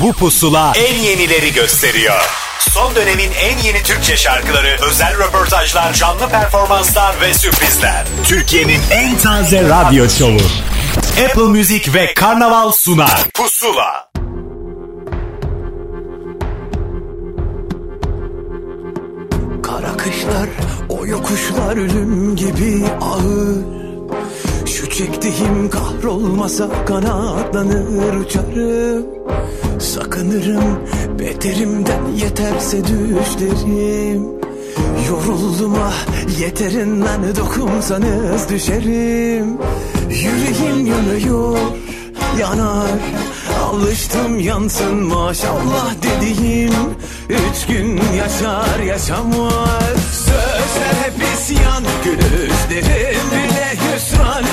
[0.00, 2.20] Bu pusula en yenileri gösteriyor.
[2.70, 8.04] Son dönemin en yeni Türkçe şarkıları, özel röportajlar, canlı performanslar ve sürprizler.
[8.24, 10.40] Türkiye'nin en taze radyo şovu.
[11.24, 13.24] Apple Music ve Karnaval sunar.
[13.34, 14.10] Pusula.
[19.62, 20.48] Kara kışlar,
[20.88, 23.76] o yokuşlar ölüm gibi ağır
[24.66, 29.06] Şu çektiğim kahrolmasa kanatlanır uçarım.
[29.78, 30.78] Sakınırım
[31.18, 34.22] beterimden yeterse düşlerim.
[35.08, 36.06] Yoruldum ah
[36.40, 39.58] yeterinden dokunsanız düşerim.
[40.10, 41.58] Yüreğim yanıyor
[42.40, 42.90] yanar
[43.62, 46.74] Alıştım yansın maşallah dediğim
[47.28, 49.98] Üç gün yaşar yaşamaz.
[50.12, 54.44] Sözler hep isyan Gülüşlerim bile hüsran.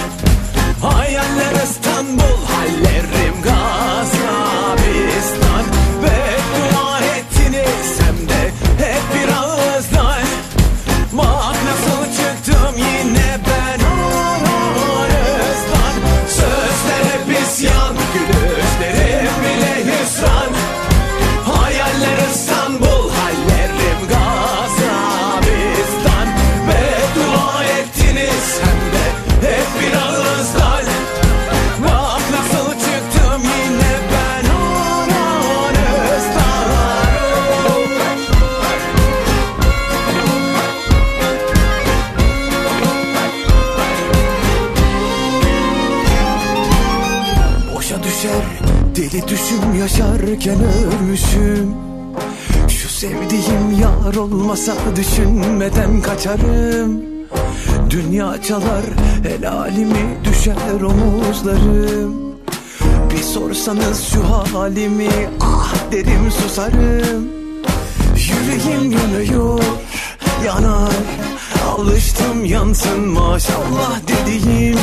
[0.82, 4.64] Hayaller İstanbul Hallerim Gazabistan
[49.28, 51.74] düşüm yaşarken ölmüşüm.
[52.68, 57.02] Şu sevdiğim yar olmasa düşünmeden kaçarım.
[57.90, 58.86] Dünya çalar
[59.24, 62.14] helalimi düşer omuzlarım.
[63.12, 65.10] Bir sorsanız şu halimi
[65.42, 67.28] ah derim susarım.
[68.16, 69.64] Yüreğim yanıyor
[70.46, 70.94] yanar.
[71.68, 74.80] Alıştım yansın maşallah dediğim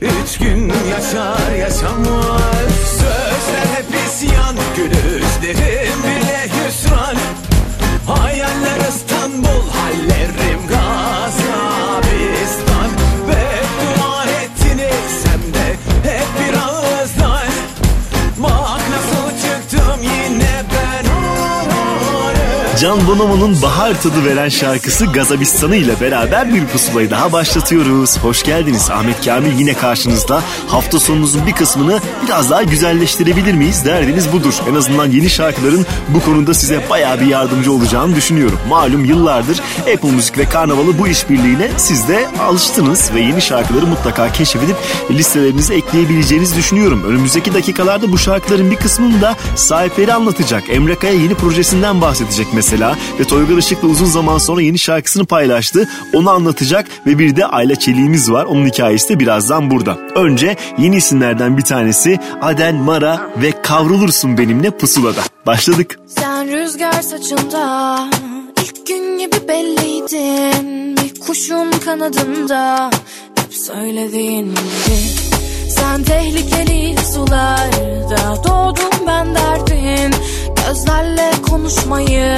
[0.00, 3.19] Üç gün yaşar yaşamaz
[3.50, 7.16] Sözler hep isyan Gülüşlerim bile hüsran.
[8.06, 11.69] Hayaller İstanbul Hallerim Gazabistan
[22.80, 28.18] Can Bonomo'nun bahar tadı veren şarkısı Gazabistan'ı ile beraber bir pusulayı daha başlatıyoruz.
[28.18, 28.90] Hoş geldiniz.
[28.90, 30.42] Ahmet Kamil yine karşınızda.
[30.66, 33.84] Hafta sonunuzun bir kısmını biraz daha güzelleştirebilir miyiz?
[33.84, 34.54] Derdiniz budur.
[34.70, 38.58] En azından yeni şarkıların bu konuda size bayağı bir yardımcı olacağını düşünüyorum.
[38.68, 39.60] Malum yıllardır
[39.94, 44.76] Apple Müzik ve Karnaval'ı bu işbirliğine siz de alıştınız ve yeni şarkıları mutlaka keşfedip
[45.10, 47.04] listelerinize ekleyebileceğinizi düşünüyorum.
[47.04, 50.64] Önümüzdeki dakikalarda bu şarkıların bir kısmını da sahipleri anlatacak.
[50.68, 52.69] Emre Kaya yeni projesinden bahsedecek mesela
[53.20, 55.88] ve Toygar Işık'la uzun zaman sonra yeni şarkısını paylaştı.
[56.12, 58.44] Onu anlatacak ve bir de Ayla Çelik'imiz var.
[58.44, 59.98] Onun hikayesi de birazdan burada.
[60.14, 65.20] Önce yeni isimlerden bir tanesi Aden Mara ve Kavrulursun Benimle Pusula'da.
[65.46, 65.98] Başladık.
[66.06, 68.08] Sen rüzgar saçında
[68.62, 72.90] ilk gün gibi belliydin Bir kuşun kanadında
[73.36, 75.30] hep söylediğin gibi
[75.70, 80.14] Sen tehlikeli sularda doğdum ben derdin
[80.66, 82.36] Gözlerle konuşmayı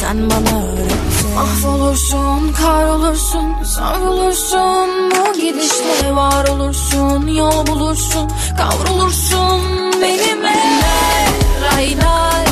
[0.00, 9.60] sen bana öğrettin Mahvolursun, kahrolursun, savrulursun Bu gidişle var olursun, yol bulursun Kavrulursun.
[10.02, 10.54] Benimle
[11.64, 12.46] Raylar,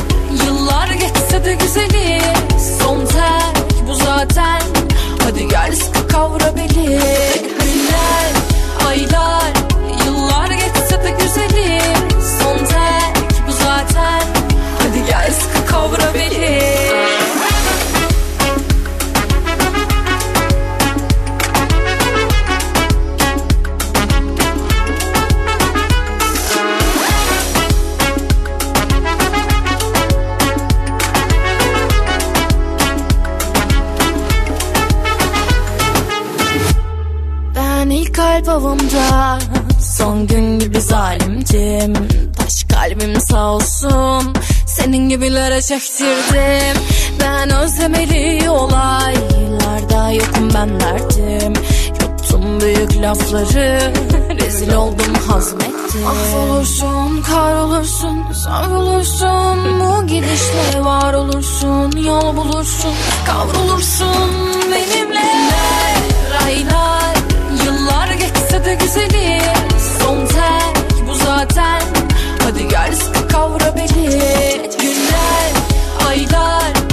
[0.45, 2.21] yıllar geçse de güzeli.
[2.79, 4.61] Son tek bu zaten.
[5.23, 6.85] Hadi gel sıkı kavra beni.
[7.59, 8.31] Günler,
[8.87, 9.42] aylar,
[38.53, 39.39] avımda
[39.97, 41.93] Son gün gibi zalimdim.
[42.37, 44.33] Taş kalbim sağ olsun.
[44.67, 46.83] Senin gibilere çektirdim.
[47.19, 51.53] Ben özlemeli olaylarda Yokum ben derdim.
[52.01, 53.93] Yuttum büyük lafları
[54.41, 56.01] Rezil oldum hazmettim.
[56.03, 59.79] Mahvolursun, kahrolursun, savrulursun.
[59.79, 62.93] Bu gidişle var olursun, yol bulursun.
[63.25, 64.29] Kavrulursun
[64.71, 65.23] benimle
[66.43, 67.02] yıllar geçse
[68.65, 69.41] de güzeli
[69.99, 71.81] Son terk bu zaten.
[72.43, 74.09] Hadi gel sıkı kavra beni.
[74.81, 75.51] Günler,
[76.07, 76.92] aylar.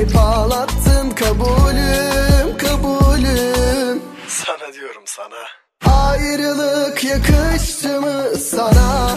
[0.00, 4.02] hep ağlattın kabulüm kabulüm.
[4.28, 5.42] Sana diyorum sana.
[5.94, 9.16] Ayrılık yakıştı mı sana?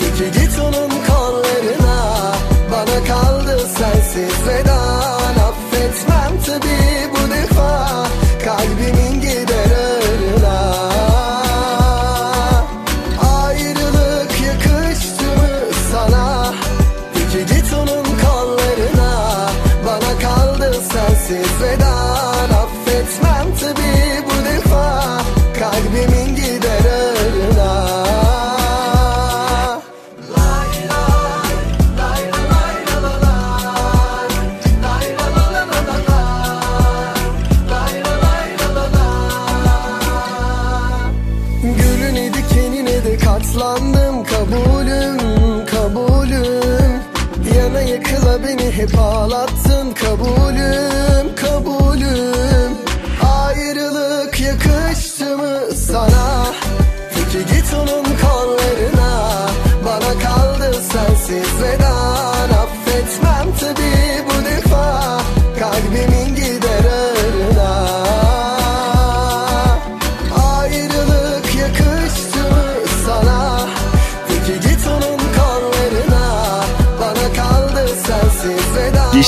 [0.00, 2.32] Peki git onun kollarına.
[2.72, 4.71] Bana kaldı sensiz vedan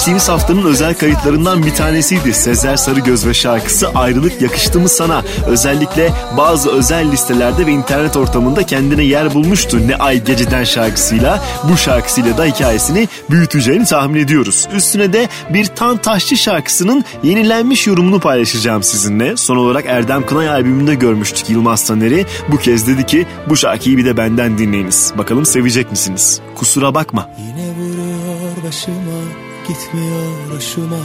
[0.05, 2.35] Geçtiğimiz haftanın özel kayıtlarından bir tanesiydi.
[2.35, 5.23] Sezer Sarıgöz ve şarkısı Ayrılık Yakıştı mı Sana?
[5.47, 9.89] Özellikle bazı özel listelerde ve internet ortamında kendine yer bulmuştu.
[9.89, 14.69] Ne Ay Geceden şarkısıyla bu şarkısıyla da hikayesini büyüteceğini tahmin ediyoruz.
[14.75, 19.37] Üstüne de bir Tan Taşçı şarkısının yenilenmiş yorumunu paylaşacağım sizinle.
[19.37, 22.27] Son olarak Erdem Kınay albümünde görmüştük Yılmaz Taner'i.
[22.49, 25.13] Bu kez dedi ki bu şarkıyı bir de benden dinleyiniz.
[25.19, 26.41] Bakalım sevecek misiniz?
[26.55, 27.31] Kusura bakma.
[27.39, 29.04] Yine vuruyor başıma
[29.69, 31.05] Gitmiyor hoşuma.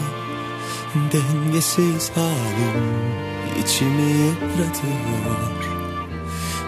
[1.13, 2.99] Dengesiz halim
[3.63, 5.59] içimi yıpratıyor.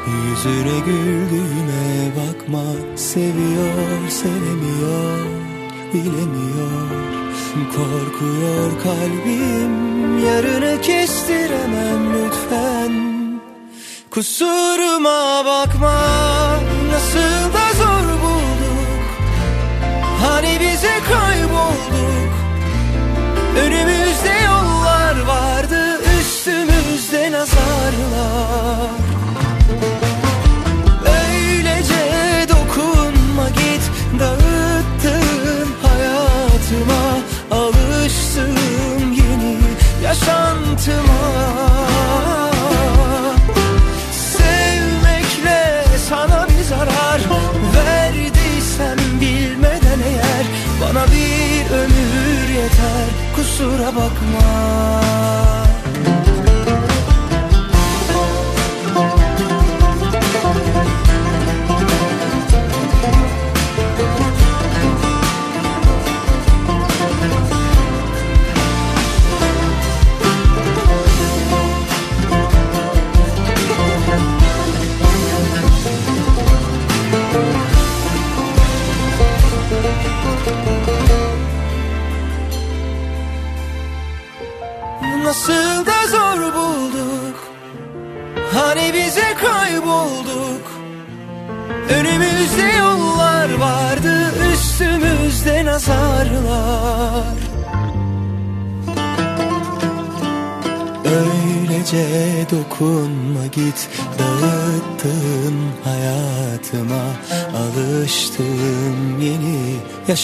[0.08, 2.64] Yüzüne güldüğüme bakma
[2.96, 5.26] Seviyor sevemiyor
[5.94, 7.12] bilemiyor.
[7.76, 13.12] Korkuyor kalbim yarını kestiremem lütfen.
[14.12, 16.00] Kusuruma bakma
[16.92, 18.11] nasıl da zor
[23.72, 28.90] Önümüzde yollar vardı Üstümüzde nazarlar
[31.06, 33.82] Öylece dokunma git
[34.20, 37.20] Dağıttın hayatıma
[37.52, 39.58] Alıştım yeni
[40.04, 41.71] yaşantıma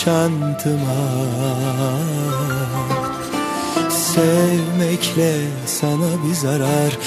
[0.07, 0.99] yaşantıma.
[3.89, 5.33] Sevmekle
[5.65, 6.97] sana bir zarar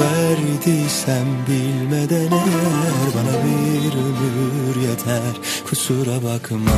[0.00, 5.40] Verdiysem bilmeden eğer Bana bir ömür yeter.
[5.70, 6.72] Kusura bakma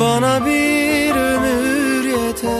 [0.00, 2.50] Bana bir ömür yeter.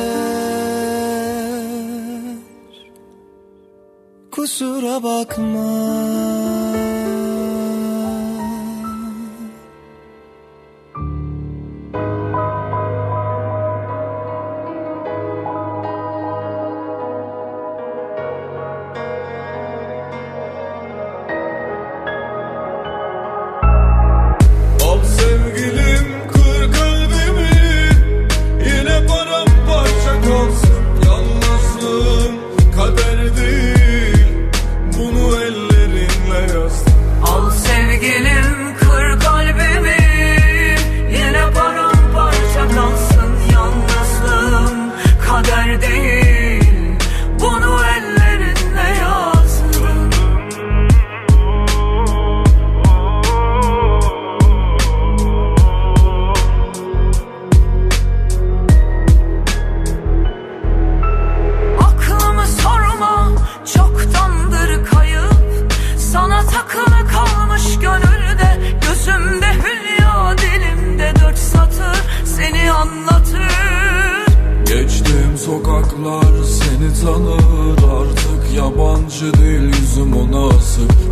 [4.30, 6.60] Kusura bakma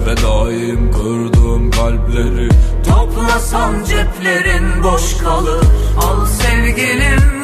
[0.08, 2.48] Ve daim kırdığım kalpleri.
[2.88, 5.64] Toplasan ceplerin boş kalır.
[5.98, 7.37] Al sevgilim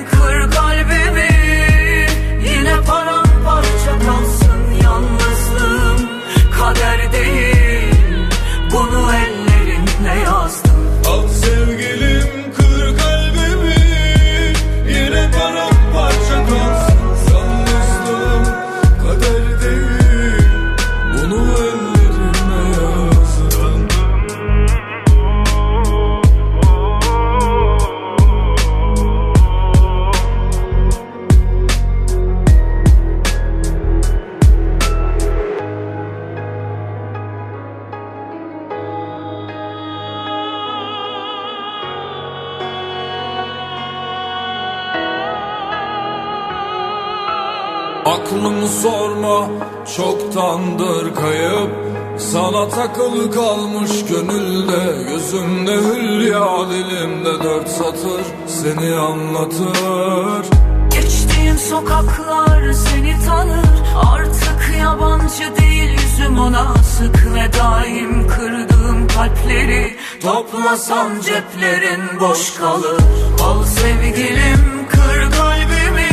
[52.85, 60.47] takılı kalmış gönülde Gözümde hülya dilimde dört satır Seni anlatır.
[60.91, 63.69] Geçtiğim sokaklar seni tanır
[64.13, 73.01] Artık yabancı değil yüzüm ona sık Ve daim kırdığım kalpleri Toplasan ceplerin boş kalır.
[73.45, 76.09] Al sevgilim kır kalbimi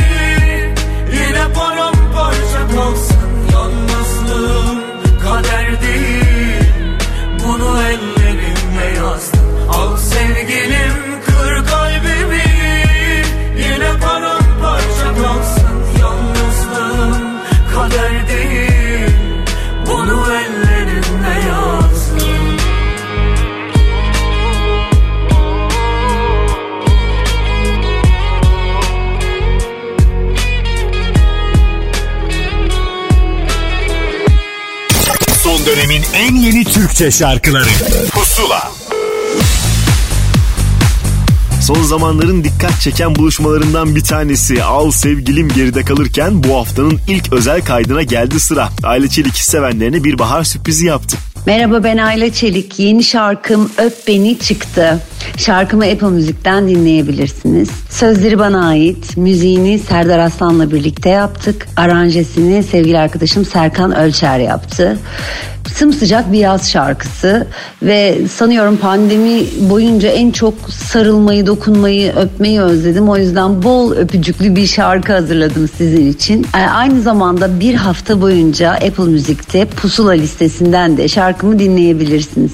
[1.12, 3.11] Yine paramparça kalsın
[36.14, 37.68] en yeni Türkçe şarkıları
[38.10, 38.70] Pusula
[41.62, 47.64] Son zamanların dikkat çeken buluşmalarından bir tanesi Al Sevgilim geride kalırken bu haftanın ilk özel
[47.64, 48.68] kaydına geldi sıra.
[48.82, 51.16] Aile Çelik sevenlerine bir bahar sürprizi yaptı.
[51.46, 52.78] Merhaba ben Ayla Çelik.
[52.78, 55.00] Yeni şarkım Öp Beni çıktı.
[55.36, 57.68] Şarkımı Apple Müzik'ten dinleyebilirsiniz.
[57.90, 59.16] Sözleri bana ait.
[59.16, 61.66] Müziğini Serdar Aslan'la birlikte yaptık.
[61.76, 64.98] Aranjesini sevgili arkadaşım Serkan Ölçer yaptı.
[65.74, 67.46] Sımsıcak bir yaz şarkısı
[67.82, 73.08] ve sanıyorum pandemi boyunca en çok sarılmayı, dokunmayı, öpmeyi özledim.
[73.08, 76.46] O yüzden bol öpücüklü bir şarkı hazırladım sizin için.
[76.56, 82.52] Ee, Aynı zamanda bir hafta boyunca Apple Müzik'te Pusula listesinden de şarkımı dinleyebilirsiniz.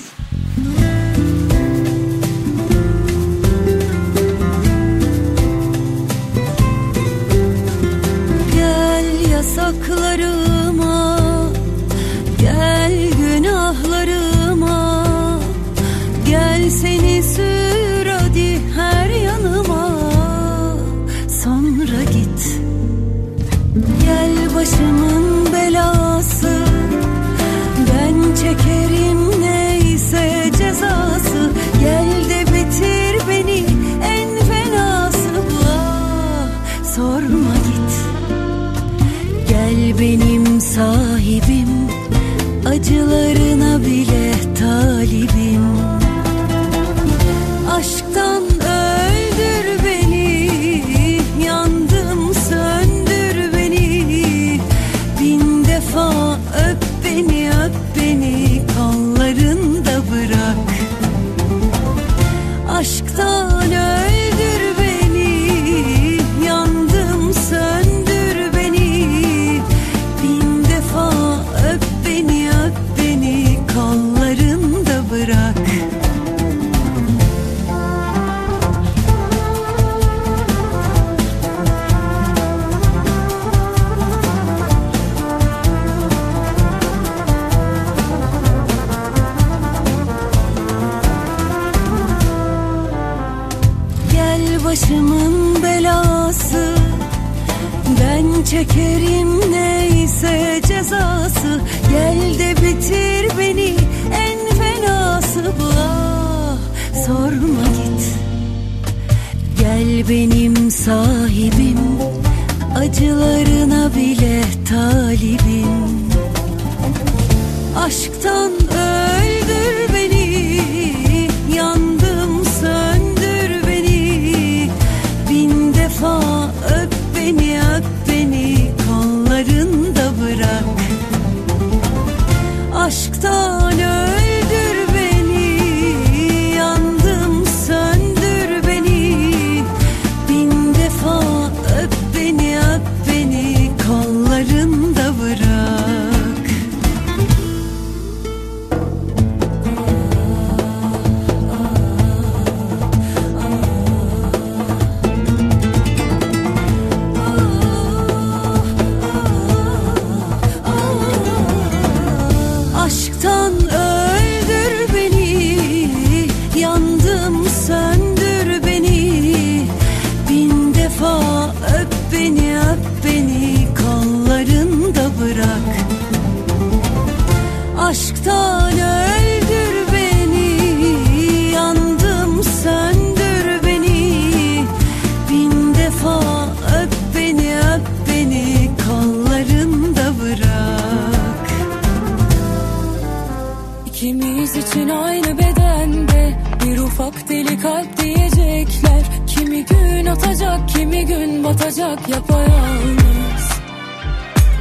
[201.59, 203.49] Batacak yapayalnız.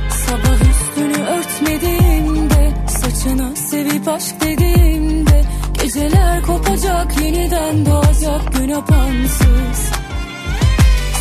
[0.09, 5.43] Sabah üstünü örtmediğimde, saçını sevip aşk dediğimde,
[5.83, 9.91] geceler kopacak, yeniden doğacak gün apansız.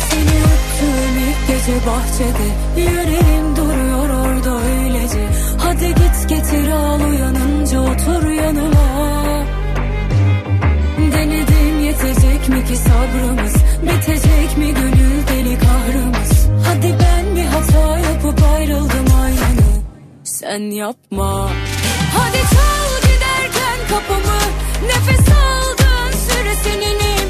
[0.09, 8.31] Seni öptüğüm ilk gece bahçede Yüreğim duruyor orada öylece Hadi git getir al uyanınca otur
[8.31, 8.87] yanıma
[11.11, 16.47] Denedim yetecek mi ki sabrımız Bitecek mi gönül deli kahrımız?
[16.67, 19.67] Hadi ben bir hata yapıp ayrıldım aynı.
[20.23, 21.49] Sen yapma.
[22.17, 24.39] Hadi çal giderken kapımı.
[24.87, 27.26] Nefes aldığın süre seninim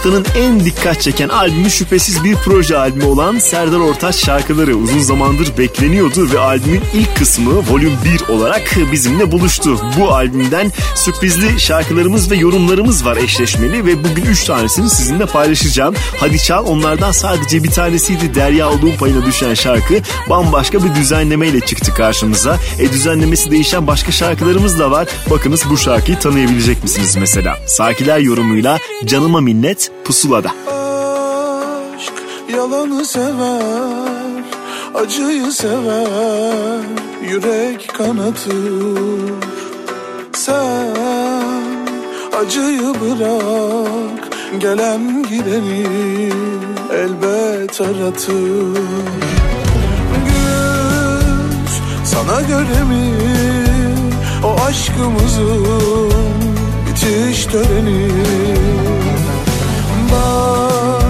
[0.00, 5.58] haftanın en dikkat çeken albümü şüphesiz bir proje albümü olan Serdar Ortaç şarkıları uzun zamandır
[5.58, 7.92] bekleniyordu ve albümün ilk kısmı Volüm
[8.28, 9.80] 1 olarak bizimle buluştu.
[9.98, 15.94] Bu albümden sürprizli şarkılarımız ve yorumlarımız var eşleşmeli ve bugün 3 tanesini sizinle paylaşacağım.
[16.20, 19.94] Hadi çal onlardan sadece bir tanesiydi Derya olduğum payına düşen şarkı
[20.30, 22.58] bambaşka bir düzenlemeyle çıktı karşımıza.
[22.78, 25.08] E düzenlemesi değişen başka şarkılarımız da var.
[25.30, 27.58] Bakınız bu şarkıyı tanıyabilecek misiniz mesela?
[27.66, 30.50] Sakiler yorumuyla Canıma Minnet Pusula'da.
[31.98, 32.12] Aşk
[32.54, 34.44] yalanı sever,
[34.94, 36.80] acıyı sever,
[37.22, 39.32] yürek kanatır.
[40.32, 40.96] Sen
[42.40, 45.86] acıyı bırak, gelen gideni
[46.92, 48.74] elbet aratır.
[50.26, 51.72] Güz
[52.04, 53.14] sana göre mi
[54.44, 56.12] o aşkımızın
[56.86, 58.10] bitiş töreni?
[60.12, 61.02] bak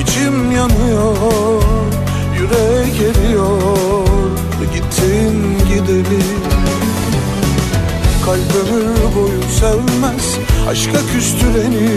[0.00, 1.62] içim yanıyor
[2.38, 4.06] Yürek eriyor.
[4.74, 6.22] Gittin gideli
[8.24, 10.36] Kalp ömür boyu sevmez
[10.68, 11.90] Aşka küstüreni.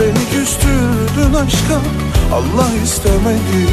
[0.00, 1.80] Beni küstürdün aşka
[2.32, 3.68] Allah istemedi.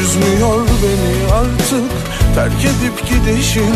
[0.00, 1.90] Üzmüyor beni artık
[2.34, 3.74] Terk edip gidişin.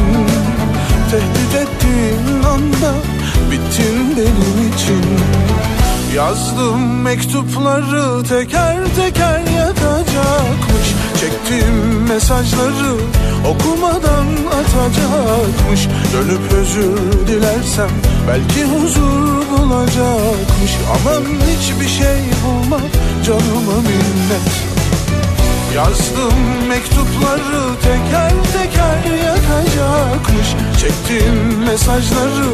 [1.11, 2.95] Tehdit ettiğin anda
[3.51, 5.03] Bittin benim için.
[6.17, 10.87] Yazdım mektupları teker teker yatacakmış.
[11.21, 12.95] Çektiğim mesajları
[13.47, 14.27] okumadan
[14.61, 15.89] atacakmış.
[16.13, 17.91] Dönüp özür dilersem
[18.29, 20.73] belki huzur bulacakmış.
[20.95, 22.81] Aman hiçbir şey bulma
[23.27, 24.73] canıma minnet.
[25.75, 30.49] Yazdım mektupları teker teker yakacakmış
[30.81, 32.51] Çektiğim mesajları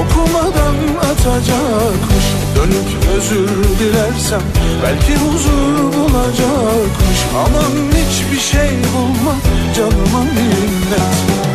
[0.00, 0.76] okumadan
[1.10, 2.33] atacakmış.
[2.56, 4.42] Dönüp özür dilersem
[4.82, 7.18] belki huzur bulacakmış.
[7.36, 9.34] Aman hiçbir şey bulma
[9.76, 11.53] canıma minnet.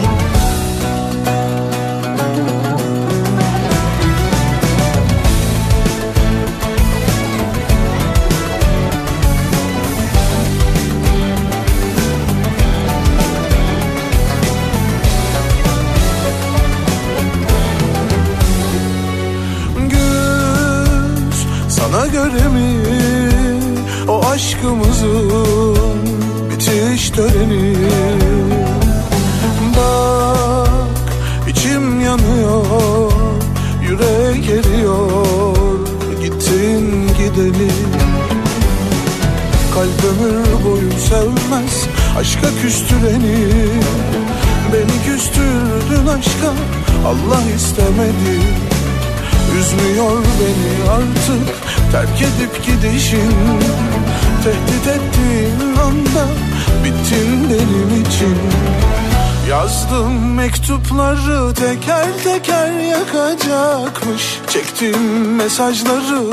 [61.59, 66.23] teker teker yakacakmış Çektiğim mesajları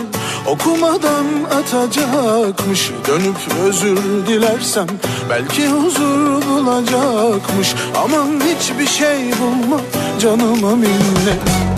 [0.47, 1.27] okumadan
[1.59, 2.91] atacakmış.
[3.09, 4.87] Dönüp özür dilersem
[5.31, 7.75] belki huzur bulacakmış.
[7.97, 9.81] Aman hiçbir şey bulma
[10.21, 11.76] canıma minnet.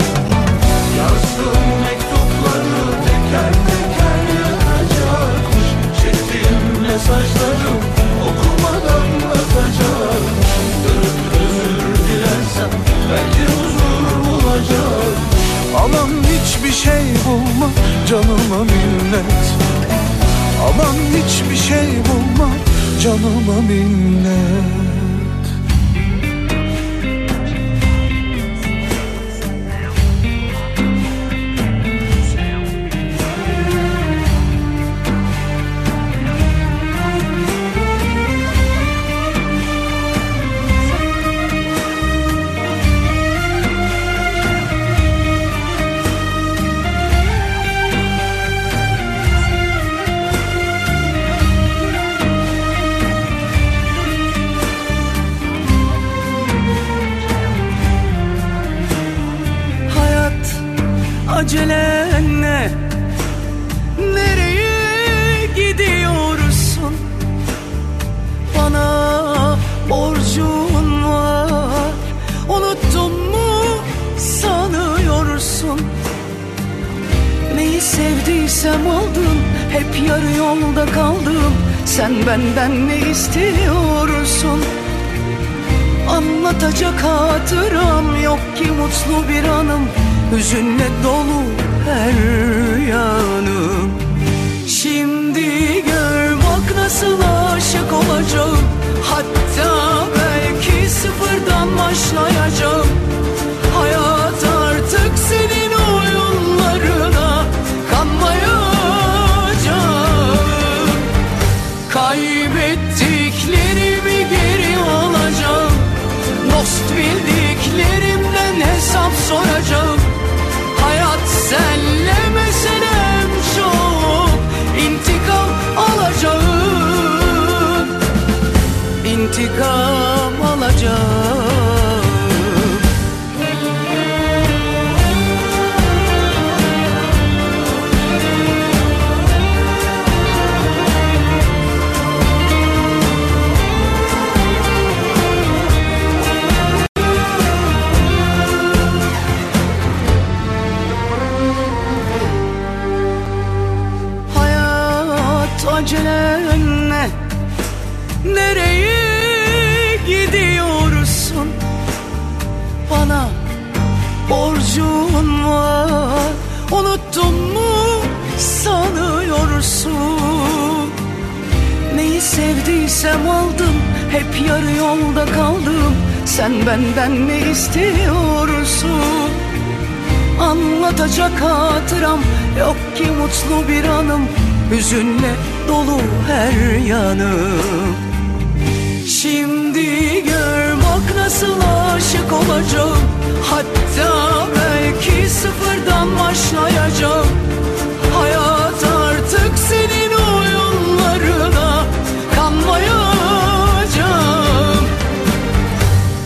[17.29, 17.69] bulma
[18.09, 19.45] canıma minnet.
[20.67, 22.49] Aman hiçbir şey bulma
[23.03, 24.48] canıma minnet.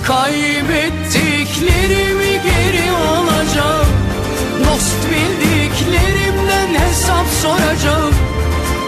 [0.07, 3.87] Kaybettiklerimi geri alacağım.
[4.59, 8.13] Dost bildiklerimden hesap soracağım.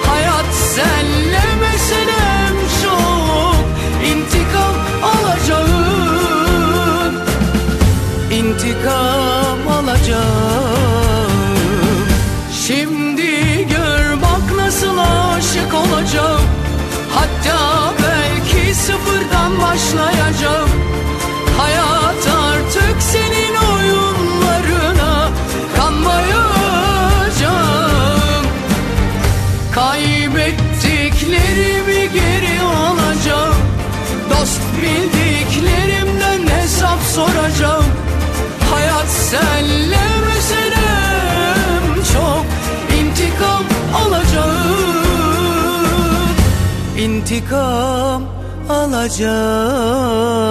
[0.07, 3.55] Hayat senle meselem çok.
[4.05, 7.13] İntikam alacağım.
[8.31, 11.31] İntikam alacağım.
[12.67, 13.31] Şimdi
[13.69, 16.41] gör bak nasıl aşık olacağım.
[17.13, 17.57] Hatta
[18.03, 19.14] belki sıfırdan
[19.75, 20.69] başlayacağım.
[21.57, 25.29] Hayat artık senin oyunlarına
[25.77, 26.45] kanmayacağım.
[29.71, 33.55] Kaybettiklerimi geri alacağım.
[34.29, 37.85] Dost bildiklerimden hesap soracağım.
[38.71, 42.45] Hayat senle meselem çok
[42.99, 43.63] İntikam
[43.95, 44.75] alacağım.
[46.97, 48.34] İntikam
[48.69, 50.45] alacağım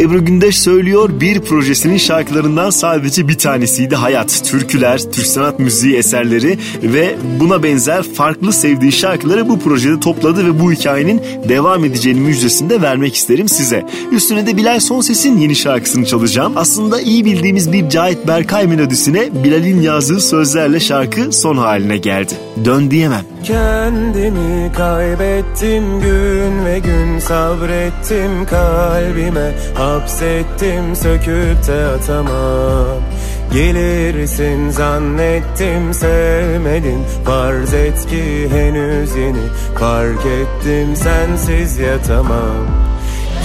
[0.00, 4.44] Ebru Gündeş söylüyor bir projesinin şarkılarından sadece bir tanesiydi Hayat.
[4.44, 10.60] Türküler, Türk sanat müziği eserleri ve buna benzer farklı sevdiği şarkıları bu projede topladı ve
[10.60, 13.86] bu hikayenin devam edeceğini müjdesini de vermek isterim size.
[14.12, 16.52] Üstüne de Bilal Sonses'in yeni şarkısını çalacağım.
[16.56, 22.32] Aslında iyi bildiğimiz bir Cahit Berkay melodisine Bilal'in yazdığı sözlerle şarkı son haline geldi.
[22.64, 23.24] Dön diyemem.
[23.44, 29.54] Kendimi kaybettim gün ve gün sabrettim kalbime
[29.90, 33.02] Hapsettim söküp de atamam.
[33.52, 37.04] Gelirsin zannettim sevmedin.
[37.24, 39.46] Farz et ki henüz yeni
[39.78, 42.66] Fark ettim sensiz yatamam.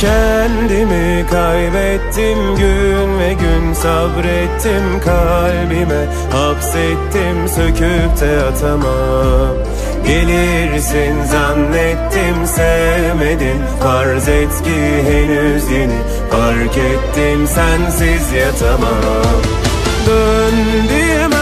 [0.01, 6.05] Kendimi kaybettim gün ve gün sabrettim kalbime.
[6.31, 9.55] Hapsettim söküp de atamam.
[10.07, 13.61] Gelirsin zannettim sevmedin.
[13.83, 15.99] Farz et ki henüz yeni
[16.31, 19.41] Fark ettim sensiz yatamam.
[20.07, 20.55] Dön
[20.89, 21.34] diyemem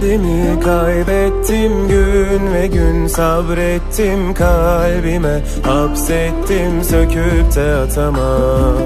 [0.00, 5.40] Kendimi kaybettim gün ve gün sabrettim kalbime.
[5.62, 8.76] Hapsettim söküp de atamam.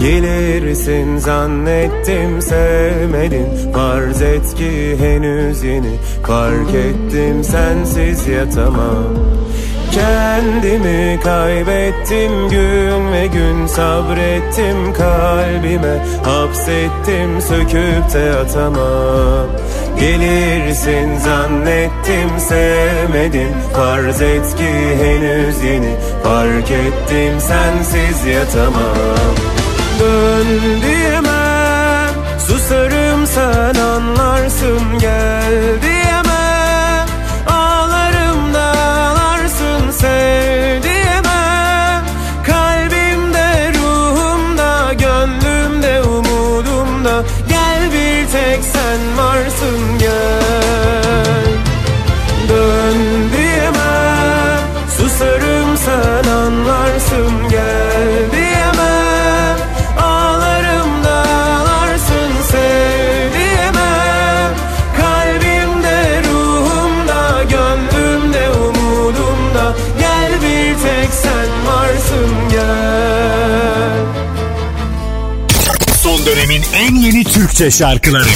[0.00, 3.46] Gelirsin zannettim sevmedin.
[3.74, 5.94] Farz et ki henüz yeni
[6.26, 9.14] Fark ettim sensiz yatamam.
[9.92, 16.04] Kendimi kaybettim gün ve gün sabrettim kalbime.
[16.24, 19.46] Hapsettim söküp de atamam
[20.00, 29.34] Gelirsin zannettim sevmedin Farz et ki henüz yeni Fark ettim sensiz yatamam.
[30.00, 30.78] Dön
[32.48, 34.80] Susarım sen anlarsın.
[35.00, 35.87] Gel
[77.58, 78.28] Türkçe şarkıları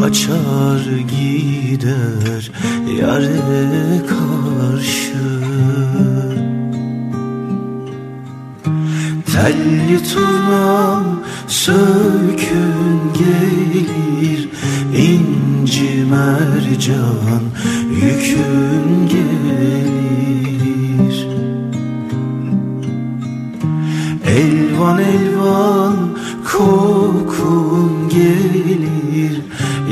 [0.00, 2.50] Açar gider
[3.00, 5.42] yare karşı.
[9.32, 14.48] Telli turnam sökün gelir
[14.96, 17.42] inci mercan
[17.94, 19.32] yükün gelir.
[24.26, 25.96] Elvan elvan
[26.52, 28.61] kokun gelir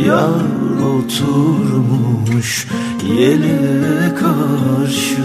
[0.07, 2.67] Yar oturmuş
[3.19, 5.23] yele karşı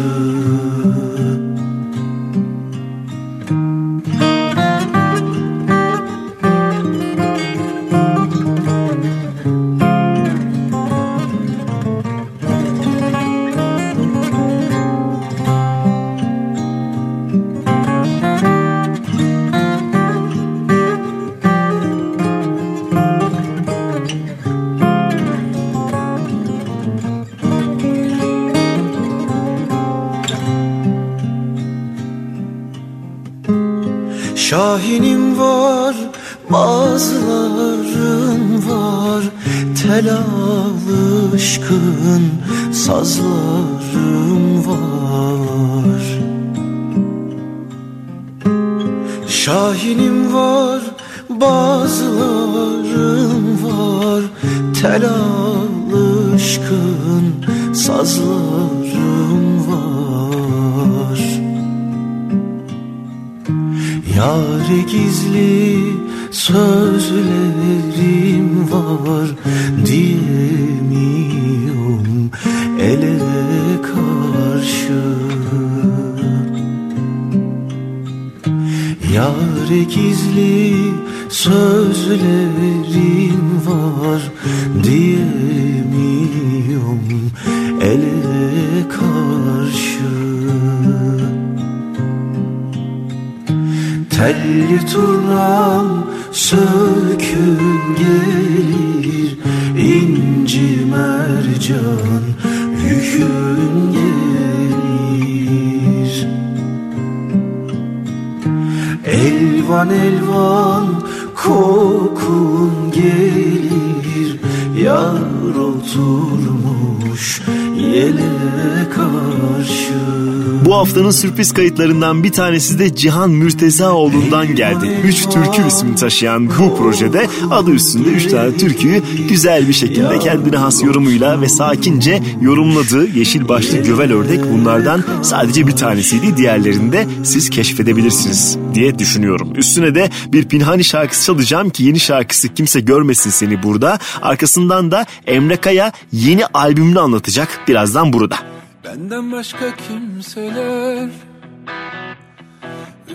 [120.95, 124.99] haftanın sürpriz kayıtlarından bir tanesi de Cihan Mürtezaoğlu'ndan geldi.
[125.03, 130.57] Üç türkü ismini taşıyan bu projede adı üstünde üç tane türküyü güzel bir şekilde kendine
[130.57, 136.37] has yorumuyla ve sakince yorumladığı Yeşil Başlı Gövel Ördek bunlardan sadece bir tanesiydi.
[136.37, 139.55] Diğerlerini de siz keşfedebilirsiniz diye düşünüyorum.
[139.55, 143.99] Üstüne de bir Pinhani şarkısı çalacağım ki yeni şarkısı Kimse Görmesin Seni burada.
[144.21, 148.54] Arkasından da Emre Kaya yeni albümünü anlatacak birazdan burada.
[148.85, 151.09] Benden başka kimseler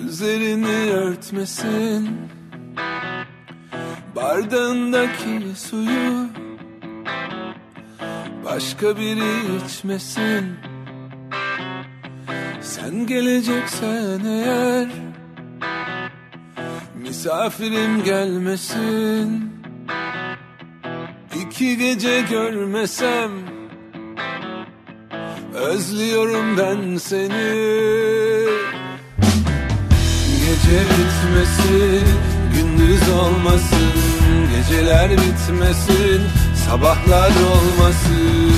[0.07, 2.19] Üzerini örtmesin.
[4.17, 6.27] Bardağındaki suyu
[8.45, 10.55] Başka biri içmesin.
[12.61, 14.89] Sen geleceksen eğer
[16.95, 19.51] Misafirim gelmesin.
[21.47, 23.50] İki gece görmesem
[25.61, 27.71] Özlüyorum ben seni.
[30.41, 32.09] Gece bitmesin
[32.55, 33.93] Gündüz olmasın
[34.57, 36.23] Geceler bitmesin
[36.67, 38.53] Sabahlar olmasın.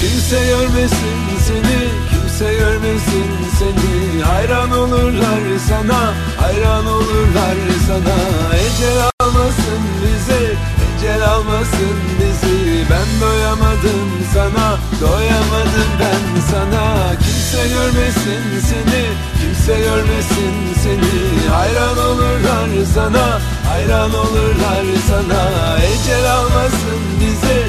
[0.00, 3.26] Kimse görmesin seni Kimse görmesin
[3.58, 4.22] seni.
[4.22, 8.16] Hayran olurlar sana Hayran olurlar sana.
[8.64, 10.56] Ecel almasın bizi
[11.00, 12.84] Ecel almasın bizi.
[12.90, 16.84] Ben doyamadım sana Doyamadım ben sana.
[17.24, 19.02] Kimse görmesin seni
[19.40, 21.50] Kimse görmesin seni.
[21.54, 25.42] Hayran olurlar sana Hayran olurlar sana.
[25.78, 27.60] Ecel almasın bizi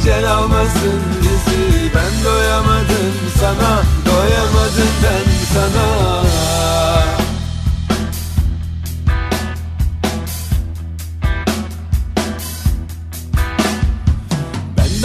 [0.00, 1.92] Ecel almasın bizi.
[1.94, 6.18] Ben doyamadım sana Doyamadım ben sana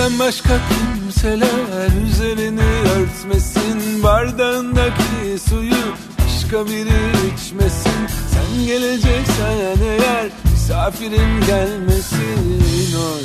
[0.04, 4.04] Benden başka kimseler üzerini örtmesin.
[4.04, 8.08] Bardağındaki suyu başka biri içmesin.
[8.34, 12.95] Sen geleceksen eğer misafirim gelmesin.
[12.95, 13.24] Oy.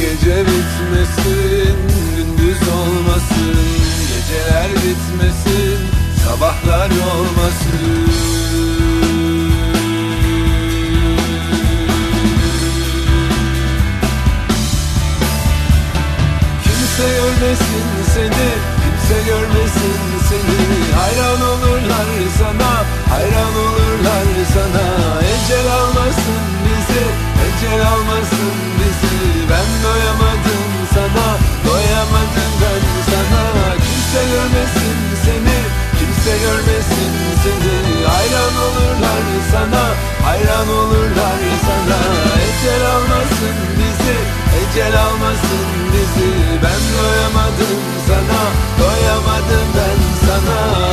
[0.00, 1.76] Gece bitmesin,
[2.16, 3.56] gündüz olmasın.
[4.08, 5.78] Geceler bitmesin,
[6.24, 8.53] sabahlar olmasın
[16.96, 18.48] Kimse görmesin seni,
[18.82, 20.58] kimse görmesin seni.
[21.00, 22.72] Hayran olurlar sana,
[23.12, 24.86] hayran olurlar sana.
[25.32, 27.04] Ecel almasın bizi,
[27.46, 29.14] ecel almasın bizi.
[29.50, 30.64] Ben doyamadım
[30.94, 31.26] sana,
[31.66, 33.44] doyamadım ben sana.
[33.84, 35.58] Kimse görmesin seni,
[35.98, 37.76] kimse görmesin seni.
[38.14, 39.84] Hayran olurlar sana,
[40.26, 41.98] hayran olurlar sana.
[42.46, 43.83] Ecel almasın bizi,
[44.60, 46.30] ecel almasın bizi.
[46.62, 48.42] Ben doyamadım sana,
[48.80, 50.90] doyamadım ben sana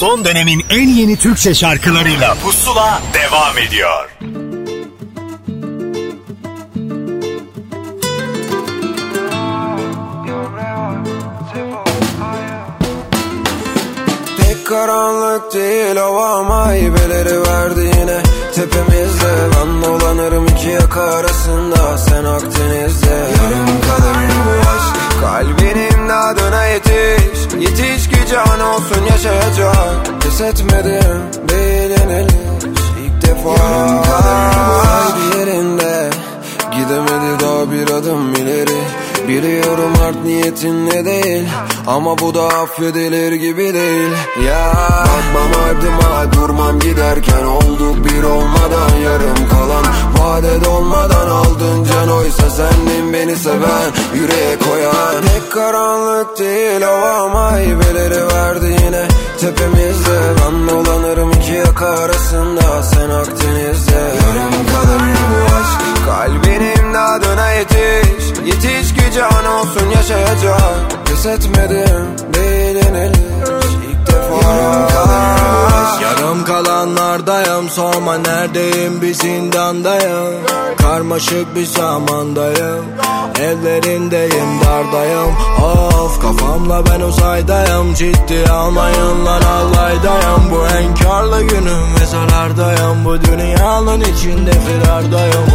[0.00, 4.10] Son dönemin en yeni Türkçe şarkılarıyla Pusula devam ediyor.
[14.38, 18.22] Pek karanlık değil hava meyveleri verdi yine
[18.54, 27.40] Tepemizde ben dolanırım iki yaka arasında Sen Akdeniz'de Yarım kalır bu aşk Kalbinin adına yetiş.
[27.60, 30.20] Yetiş ki can olsun yaşayacak.
[30.22, 32.30] Pes etmedim değil yenilir
[33.04, 36.10] İlk defa Yarım kalır bu aşk yerinde.
[36.72, 38.80] Gidemedi daha bir adım ileri.
[39.28, 41.48] Biliyorum art niyetin ne değil.
[41.86, 44.10] Ama bu da affedilir gibi değil.
[44.46, 49.84] Ya Bakmam ardıma durmam giderken Olduk bir olmadan yarım kalan
[50.30, 55.22] Vade dolmadan aldın can oysa Sendin beni seven yüreğe koyan.
[55.22, 59.08] Pek karanlık değil hava meyveleri verdi yine.
[59.40, 63.92] Tepemizde ben dolanırım iki yaka arasında Sen Akdeniz'de.
[63.92, 68.24] Yarım kalır bu aşk Kalbinin adına yetiş.
[68.46, 73.16] Yetiş ki can olsun yaşayacak Pes etmedim değil yenilir
[73.90, 74.48] İlk defa.
[74.48, 75.39] Yarım kalır
[76.02, 79.02] Yarım kalanlardayım sorma neredeyim?
[79.02, 80.34] Bir zindandayım.
[80.82, 82.84] Karmaşık bir zamandayım.
[83.40, 85.34] Evlerindeyim dardayım.
[85.62, 87.94] Of kafamla ben uzaydayım.
[87.94, 95.46] Ciddi almayın lan allaydayım Bu enkarlı günüm mezarlardayım Bu dünyanın içinde firardayım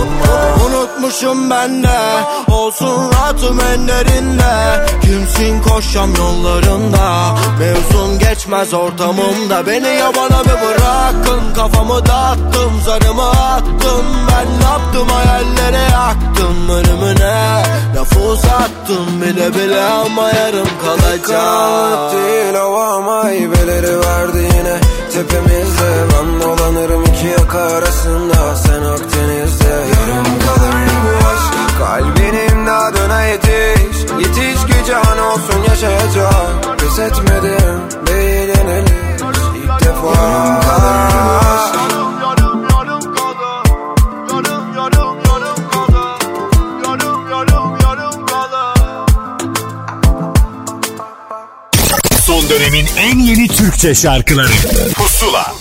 [1.06, 2.24] Unutmuşum ben de.
[2.51, 7.36] Olsun rahatım enlerinde Kimsin koşam yollarında?
[7.60, 9.68] Mevzum geçmez ortamımda.
[9.68, 11.53] Beni yabana bir bırakın.
[11.56, 14.06] Kafamı dağıttım zarımı attım.
[14.32, 15.08] Ben ne yaptım?
[15.08, 16.70] Hayallere yaktım.
[16.70, 17.64] Ölümüne
[17.95, 19.22] Lafı uzattım.
[19.22, 24.80] Bile bile ama yarım kalacak Karanlık değil hava ama aybeleri verdi yine.
[25.14, 28.56] Tepemizde ben dolanırım iki yaka arasında.
[28.56, 29.64] Sen Akdeniz'de
[32.76, 33.98] daha döne yetiş.
[34.20, 39.16] Yetiş ki can olsun yaşayacak Pes etmedim değil yenilir
[39.56, 40.14] İlk defa.
[41.76, 42.66] Yarım kalır
[52.26, 54.54] Son dönemin en yeni Türkçe şarkıları.
[54.96, 55.54] Pusula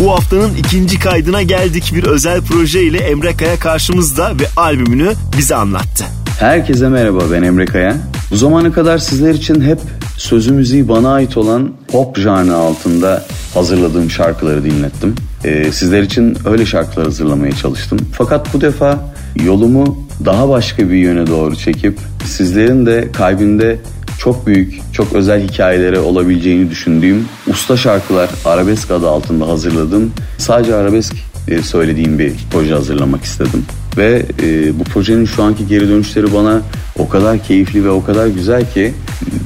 [0.00, 1.92] Bu haftanın ikinci kaydına geldik.
[1.94, 6.04] Bir özel proje ile Emre Kaya karşımızda ve albümünü bize anlattı.
[6.40, 7.96] Herkese merhaba ben Emre Kaya.
[8.30, 9.78] Bu zamana kadar sizler için hep
[10.16, 13.24] sözü müziği bana ait olan pop janrı altında
[13.54, 15.14] hazırladığım şarkıları dinlettim.
[15.44, 17.98] Ee, sizler için öyle şarkılar hazırlamaya çalıştım.
[18.12, 23.78] Fakat bu defa yolumu daha başka bir yöne doğru çekip sizlerin de kalbinde
[24.18, 31.14] çok büyük, çok özel hikayeleri olabileceğini düşündüğüm usta şarkılar arabesk adı altında hazırladığım sadece arabesk
[31.62, 33.64] söylediğim bir proje hazırlamak istedim.
[33.96, 36.62] Ve e, bu projenin şu anki geri dönüşleri bana
[36.98, 38.94] o kadar keyifli ve o kadar güzel ki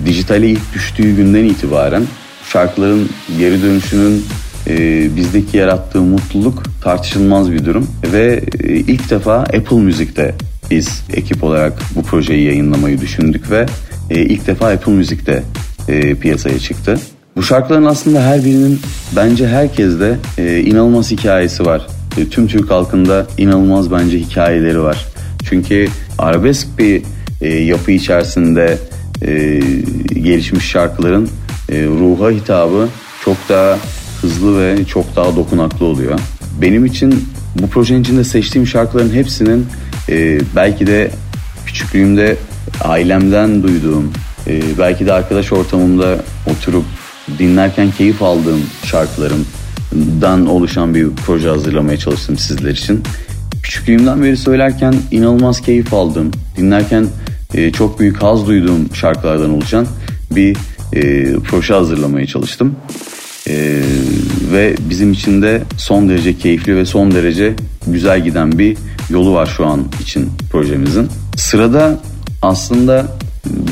[0.07, 2.03] dijitale ilk düştüğü günden itibaren
[2.53, 3.09] şarkıların
[3.39, 4.25] geri dönüşünün
[4.67, 4.77] e,
[5.17, 7.87] bizdeki yarattığı mutluluk tartışılmaz bir durum.
[8.13, 10.35] Ve e, ilk defa Apple Müzik'te
[10.71, 13.67] biz ekip olarak bu projeyi yayınlamayı düşündük ve
[14.13, 15.43] e, ilk defa Apple Müzik'te
[15.89, 16.99] e, piyasaya çıktı.
[17.37, 18.81] Bu şarkıların aslında her birinin
[19.17, 21.87] bence herkeste e, inanılmaz hikayesi var.
[22.19, 25.07] E, tüm Türk halkında inanılmaz bence hikayeleri var.
[25.49, 25.89] Çünkü
[26.19, 27.03] arabesk bir
[27.41, 28.79] e, yapı içerisinde
[29.23, 29.61] e,
[30.15, 31.29] gelişmiş şarkıların
[31.69, 32.89] e, ruha hitabı
[33.25, 33.79] çok daha
[34.21, 36.19] hızlı ve çok daha dokunaklı oluyor.
[36.61, 37.29] Benim için
[37.63, 39.67] bu projenin içinde seçtiğim şarkıların hepsinin
[40.09, 41.11] e, belki de
[41.67, 42.37] küçüklüğümde
[42.85, 44.13] ailemden duyduğum,
[44.47, 46.17] e, belki de arkadaş ortamımda
[46.51, 46.85] oturup
[47.39, 53.03] dinlerken keyif aldığım şarkılarımdan oluşan bir proje hazırlamaya çalıştım sizler için.
[53.63, 57.07] Küçüklüğümden beri söylerken inanılmaz keyif aldığım, dinlerken
[57.55, 59.87] e, çok büyük haz duyduğum şarkılardan oluşan
[60.31, 60.57] bir
[60.93, 62.77] e, proje hazırlamaya çalıştım.
[63.49, 63.83] E,
[64.53, 67.55] ve bizim için de son derece keyifli ve son derece
[67.87, 68.77] güzel giden bir
[69.11, 71.09] yolu var şu an için projemizin.
[71.37, 72.01] Sırada
[72.43, 73.07] aslında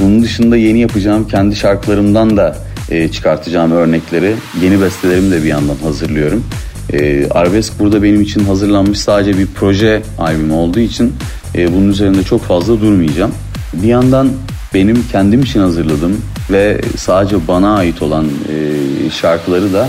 [0.00, 2.56] bunun dışında yeni yapacağım kendi şarkılarımdan da
[2.90, 6.44] e, çıkartacağım örnekleri yeni bestelerimi de bir yandan hazırlıyorum.
[6.92, 11.14] E, Arabesk burada benim için hazırlanmış sadece bir proje albümü olduğu için
[11.54, 13.32] e, bunun üzerinde çok fazla durmayacağım.
[13.72, 14.28] Bir yandan
[14.74, 16.16] benim kendim için hazırladığım
[16.50, 19.88] ve sadece bana ait olan e, şarkıları da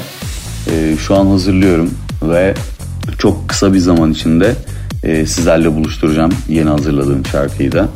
[0.72, 1.90] e, şu an hazırlıyorum
[2.22, 2.54] ve
[3.18, 4.56] çok kısa bir zaman içinde
[5.04, 7.90] e, sizlerle buluşturacağım yeni hazırladığım şarkıyı da.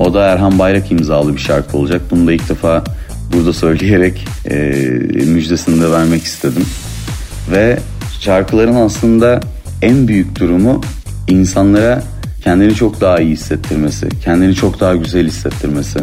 [0.00, 2.02] O da Erhan Bayrak imzalı bir şarkı olacak.
[2.10, 2.84] Bunu da ilk defa
[3.32, 4.56] burada söyleyerek e,
[5.26, 6.64] müjdesini de vermek istedim.
[7.50, 7.78] Ve
[8.20, 9.40] şarkıların aslında
[9.82, 10.80] en büyük durumu
[11.28, 12.02] insanlara
[12.44, 15.98] kendini çok daha iyi hissettirmesi, kendini çok daha güzel hissettirmesi.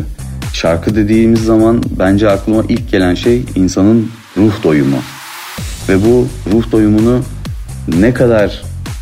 [0.53, 4.97] Şarkı dediğimiz zaman bence aklıma ilk gelen şey insanın ruh doyumu.
[5.89, 7.21] Ve bu ruh doyumunu
[7.99, 8.61] ne kadar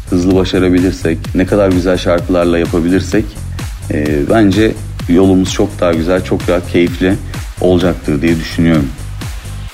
[0.10, 3.26] hızlı başarabilirsek, ne kadar güzel şarkılarla yapabilirsek
[3.92, 4.74] e, bence
[5.10, 7.16] yolumuz çok daha güzel, çok daha keyifli
[7.62, 8.88] olacaktır diye düşünüyorum.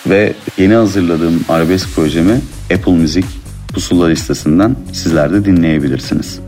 [0.10, 2.42] Ve yeni hazırladığım arabesk projemi
[2.74, 3.26] Apple Müzik
[3.74, 6.40] pusula listesinden sizler de dinleyebilirsiniz.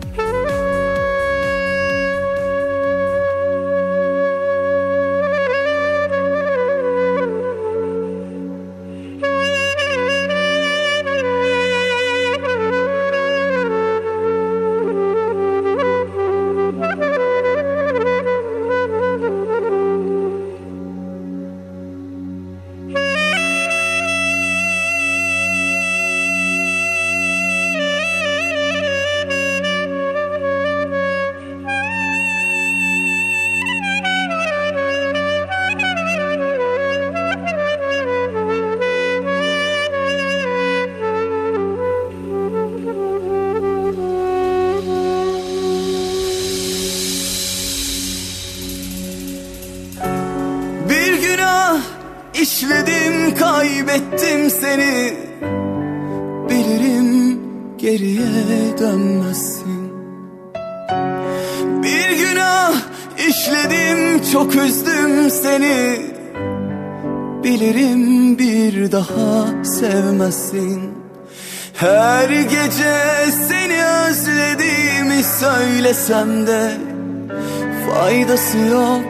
[78.54, 79.06] Faydası yok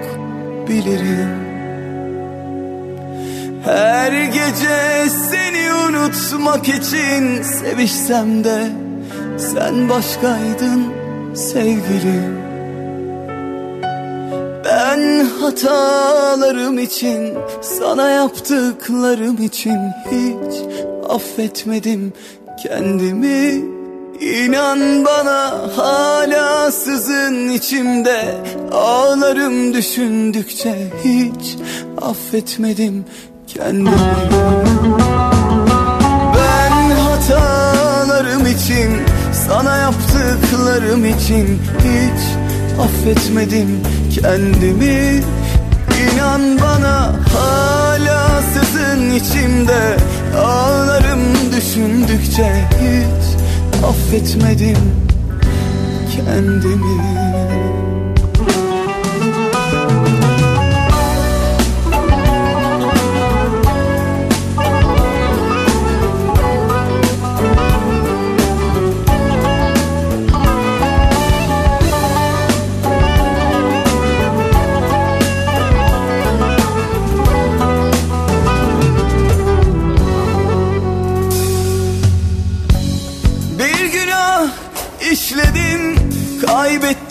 [0.68, 1.44] bilirim.
[3.66, 8.68] Her gece seni unutmak için sevişsem de
[9.38, 10.84] Sen başkaydın
[11.34, 12.38] sevgilim.
[14.66, 19.80] Ben hatalarım için Sana yaptıklarım için
[20.12, 20.56] hiç
[21.10, 22.14] affetmedim
[22.64, 23.73] kendimi
[24.24, 28.36] İnan bana hala sızın içimde.
[28.72, 31.58] Ağlarım düşündükçe hiç
[32.02, 33.06] affetmedim
[33.48, 33.90] kendimi.
[36.36, 38.92] Ben hatalarım için
[39.48, 42.22] sana yaptıklarım için hiç
[42.82, 43.80] affetmedim
[44.22, 45.24] kendimi.
[46.04, 49.98] İnan bana hala sızın içimde.
[50.38, 51.22] Ağlarım
[51.56, 53.33] düşündükçe hiç
[53.84, 54.78] affetmedim
[56.16, 57.02] kendimi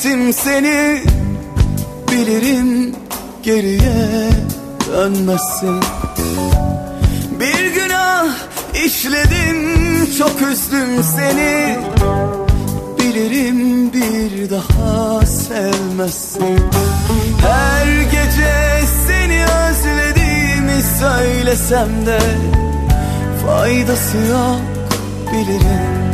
[0.02, 1.02] Kaybettim seni
[2.12, 2.94] Bilirim
[3.42, 4.30] geriye
[4.86, 5.80] dönmezsin.
[7.40, 8.26] Bir günah
[8.84, 11.78] işledim Çok üzdüm seni.
[12.98, 16.58] Bilirim bir daha sevmezsin.
[17.40, 22.20] Her gece seni özlediğimi söylesem de
[23.46, 24.60] Faydası yok
[25.32, 26.11] bilirim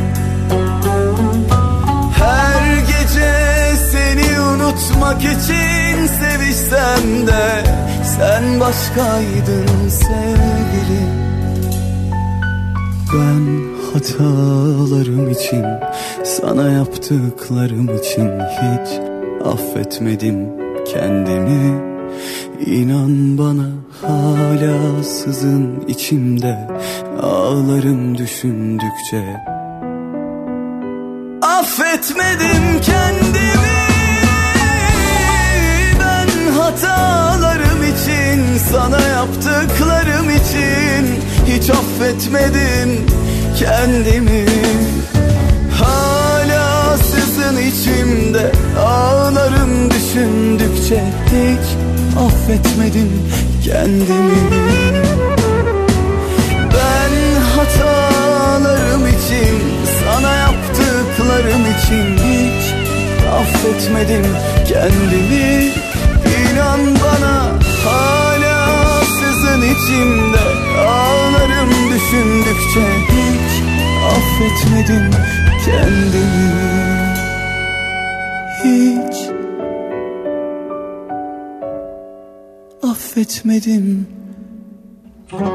[4.69, 7.65] unutmak için sevişsem de
[8.05, 11.19] Sen başkaydın sevgilim
[13.13, 13.45] Ben
[13.93, 15.65] hatalarım için
[16.25, 18.89] Sana yaptıklarım için hiç
[19.47, 20.49] affetmedim
[20.93, 21.83] kendimi.
[22.67, 23.69] İnan bana
[24.03, 26.69] hala sızın içimde
[27.23, 29.37] Ağlarım düşündükçe.
[31.43, 33.28] Affetmedim kendimi
[38.73, 43.07] Sana yaptıklarım için Hiç affetmedim
[43.59, 44.45] kendimi.
[45.79, 51.67] Hala sızın içimde Ağlarım düşündükçe Hiç
[52.19, 53.11] affetmedim
[53.65, 54.35] kendimi.
[56.75, 59.63] Ben hatalarım için
[60.05, 62.75] Sana yaptıklarım için hiç
[63.41, 64.27] affetmedim
[64.69, 65.73] kendimi.
[66.27, 67.43] İnan bana
[67.85, 68.18] hala
[69.79, 70.39] içimde
[70.79, 73.63] Ağlarım düşündükçe hiç
[74.05, 75.11] affetmedim
[75.65, 76.69] kendimi.
[78.65, 79.17] Hiç
[82.91, 84.07] affetmedim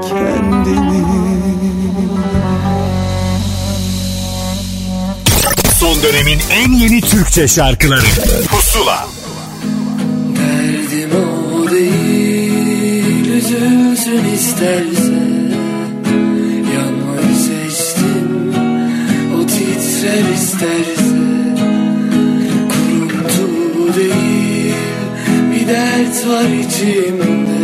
[0.09, 1.03] kendimi.
[5.79, 8.05] Son dönemin en yeni Türkçe şarkıları.
[8.49, 9.07] Pusula
[14.03, 15.13] üzülsün isterse.
[16.75, 18.53] Yanmayı seçtim
[19.37, 21.17] o titrer isterse.
[22.69, 24.75] Kuruntu değil
[25.51, 27.63] bir dert var içimde.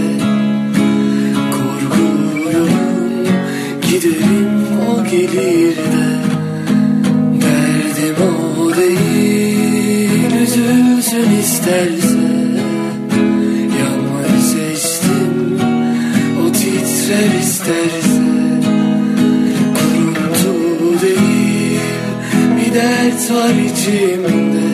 [1.52, 2.70] Korkuyorum
[3.92, 4.50] giderim
[4.90, 6.20] o gelir de
[7.42, 12.19] Derdim o değil üzülsün isterse
[17.10, 18.22] titrer isterse
[19.76, 21.80] Kuruntu değil
[22.58, 24.70] bir dert var içimde.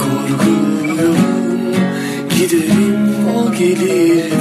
[0.00, 1.16] Korkuyorum
[2.38, 2.98] giderim
[3.36, 4.37] o gelir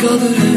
[0.00, 0.49] kalırım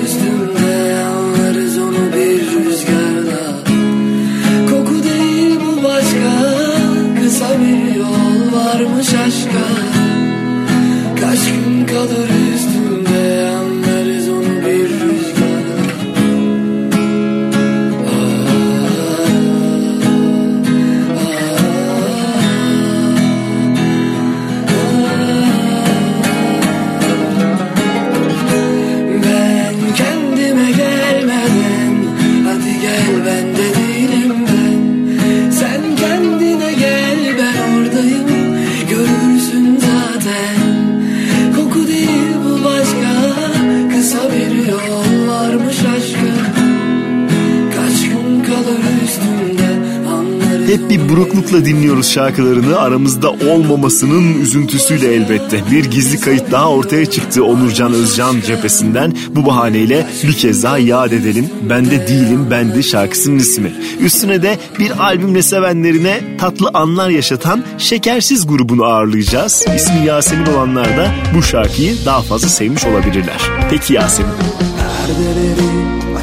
[52.14, 52.80] şarkılarını.
[52.80, 55.61] Aramızda olmamasının üzüntüsüyle elbette.
[55.72, 59.14] Bir gizli kayıt daha ortaya çıktı Onurcan Özcan cephesinden.
[59.30, 61.49] Bu bahaneyle bir kez daha yad edelim.
[61.70, 63.74] Ben de değilim, ben de şarkısının ismi.
[63.99, 69.66] Üstüne de bir albümle sevenlerine tatlı anlar yaşatan Şekersiz grubunu ağırlayacağız.
[69.76, 73.41] İsmi Yasemin olanlar da bu şarkıyı daha fazla sevmiş olabilirler.
[73.70, 74.32] Peki Yasemin.
[74.80, 75.74] Perdeleri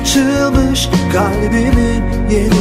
[0.01, 2.59] açılmış kalbimin yeni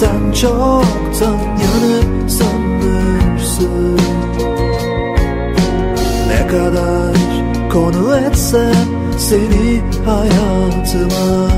[0.00, 4.00] Sen çoktan yanıp sanırsın.
[6.28, 7.14] Ne kadar
[7.72, 8.88] konu etsem
[9.18, 11.48] seni hayatıma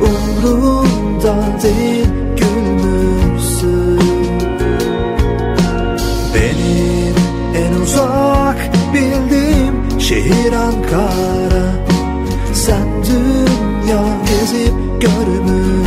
[0.00, 2.06] Umrumda değil
[2.36, 4.00] gülmüşsün
[6.34, 7.14] Benim
[7.56, 11.66] en uzak bildiğim şehir Ankara.
[12.52, 15.83] Sen dünya gezip görmüşsün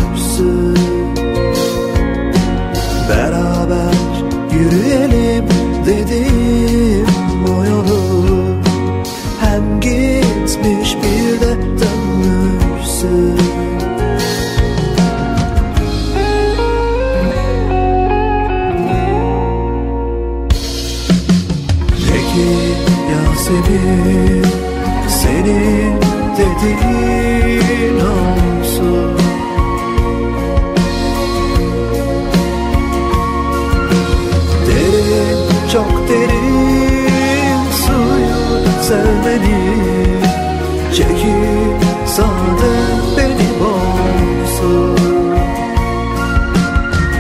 [40.98, 42.74] Çekip sade
[43.18, 44.98] benim olsun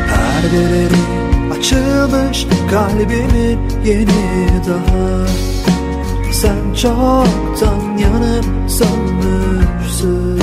[0.07, 1.01] Perdeleri
[1.57, 5.27] açılmış kalbimin yeni daha.
[6.31, 10.39] Sen çoktan yanıp sönmüşsün.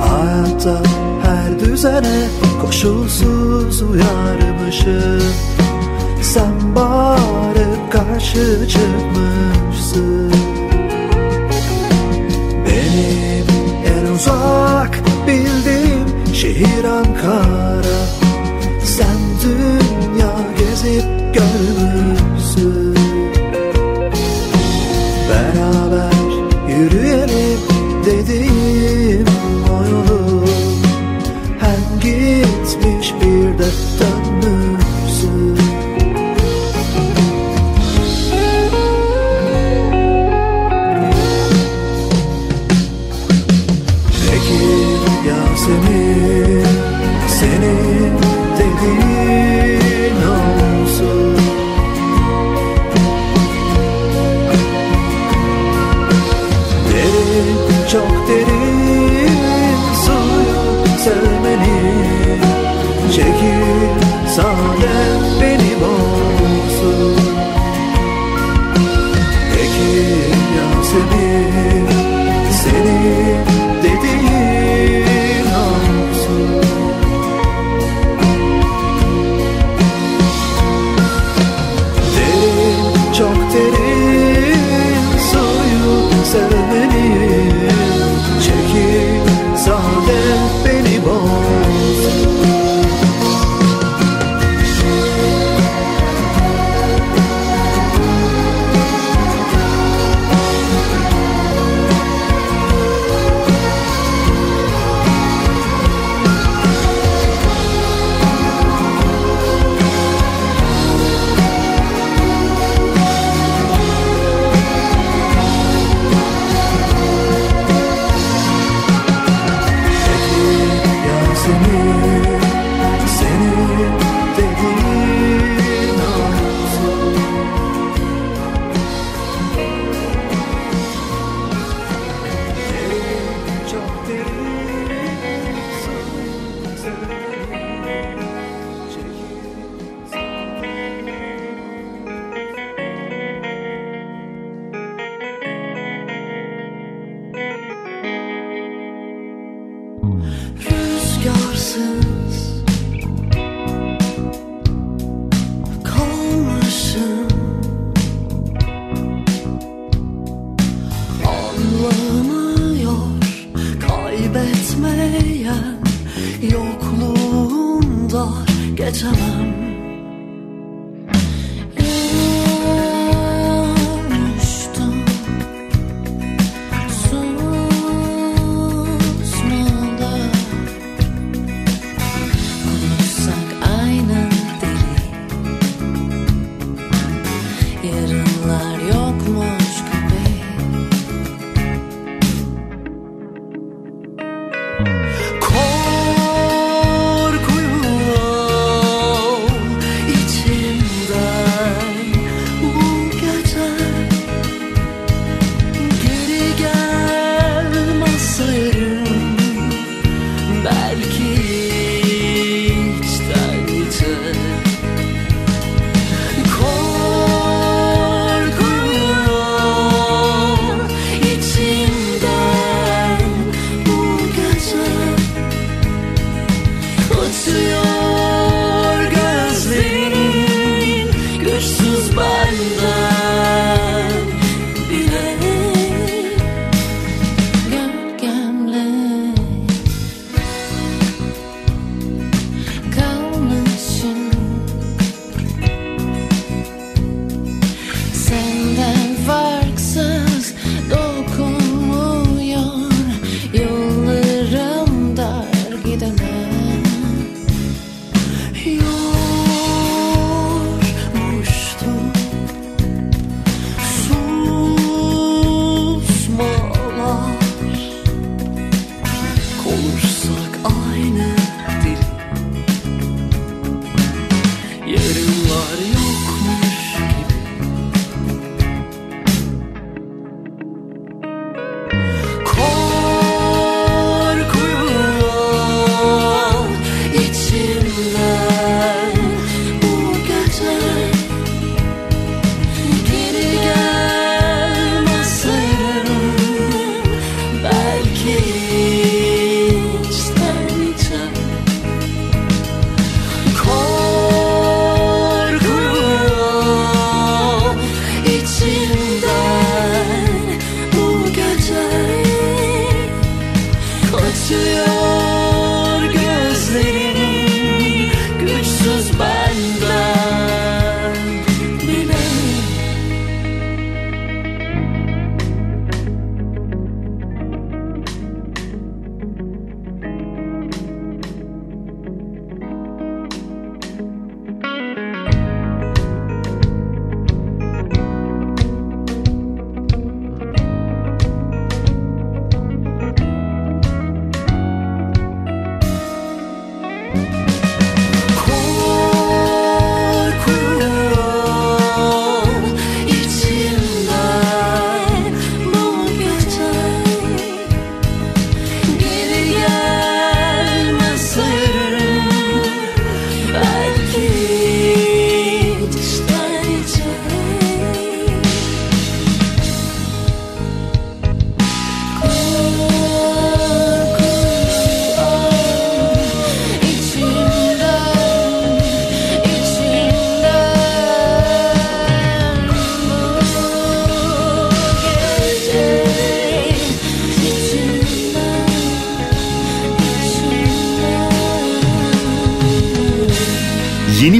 [0.00, 0.82] Hayatta
[1.22, 2.28] her düzene
[2.62, 5.32] koşulsuz uyarmışım.
[6.22, 10.45] Sen bağırıp karşı çıkmışsın
[14.26, 17.75] uzak bildiğim şehir Ankara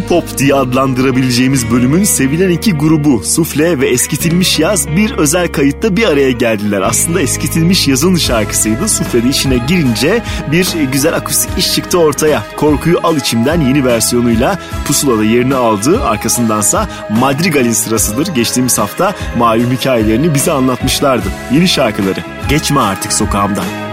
[0.08, 6.08] pop diye adlandırabileceğimiz bölümün sevilen iki grubu Sufle ve Eskitilmiş Yaz bir özel kayıtta bir
[6.08, 6.82] araya geldiler.
[6.82, 8.88] Aslında Eskitilmiş Yaz'ın şarkısıydı.
[8.88, 12.42] Sufle'de işine girince bir güzel akustik iş çıktı ortaya.
[12.56, 16.04] Korkuyu Al İçimden yeni versiyonuyla Pusula'da yerini aldı.
[16.04, 16.88] Arkasındansa
[17.20, 18.34] Madrigal'in sırasıdır.
[18.34, 21.28] Geçtiğimiz hafta malum hikayelerini bize anlatmışlardı.
[21.52, 22.20] Yeni şarkıları.
[22.48, 23.85] Geçme artık sokağımdan.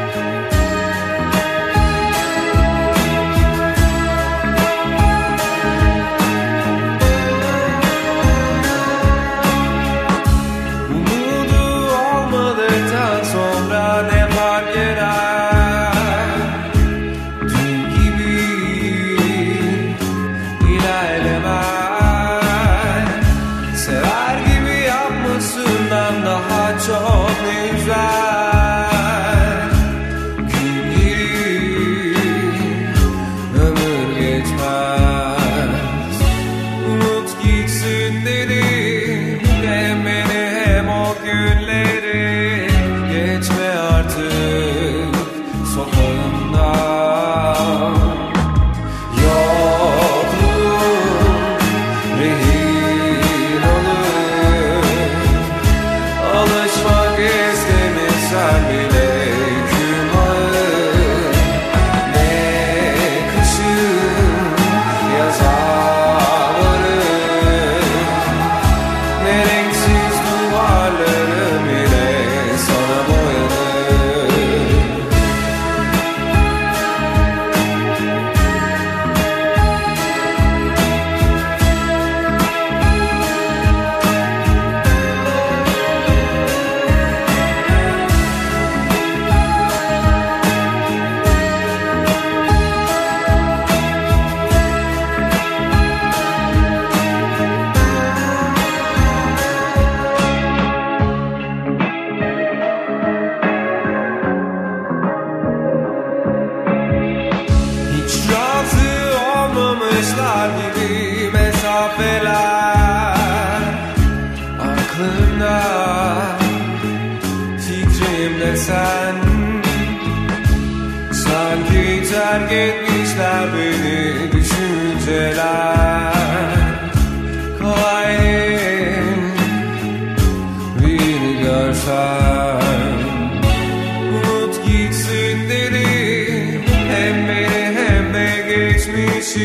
[138.85, 139.39] Εσύ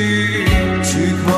[0.82, 1.38] κοίταξε.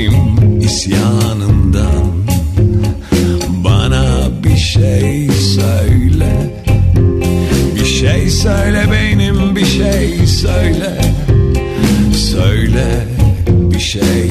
[0.00, 2.24] Vazgeçtim isyanımdan
[3.64, 6.50] Bana bir şey söyle.
[7.74, 11.00] Bir şey söyle beynim bir şey söyle.
[12.14, 12.86] Söyle
[13.48, 14.30] bir şey.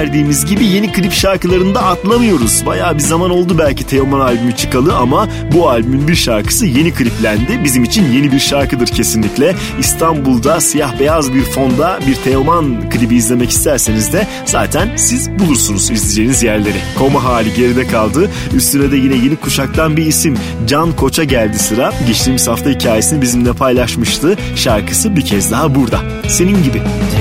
[0.00, 2.66] Verdiğimiz gibi yeni klip şarkılarında atlamıyoruz.
[2.66, 7.64] Bayağı bir zaman oldu belki Teoman albümü çıkalı ama bu albümün bir şarkısı yeni kliplendi.
[7.64, 9.54] Bizim için yeni bir şarkıdır kesinlikle.
[9.78, 16.42] İstanbul'da siyah beyaz bir fonda bir Teoman klibi izlemek isterseniz de zaten siz bulursunuz izleyeceğiniz
[16.42, 16.78] yerleri.
[16.98, 18.30] Koma hali geride kaldı.
[18.54, 21.92] Üstüne de yine yeni kuşaktan bir isim Can Koç'a geldi sıra.
[22.06, 24.36] Geçtiğimiz hafta hikayesini bizimle paylaşmıştı.
[24.56, 26.00] Şarkısı bir kez daha burada.
[26.28, 26.78] Senin gibi.
[26.78, 27.19] Dilimin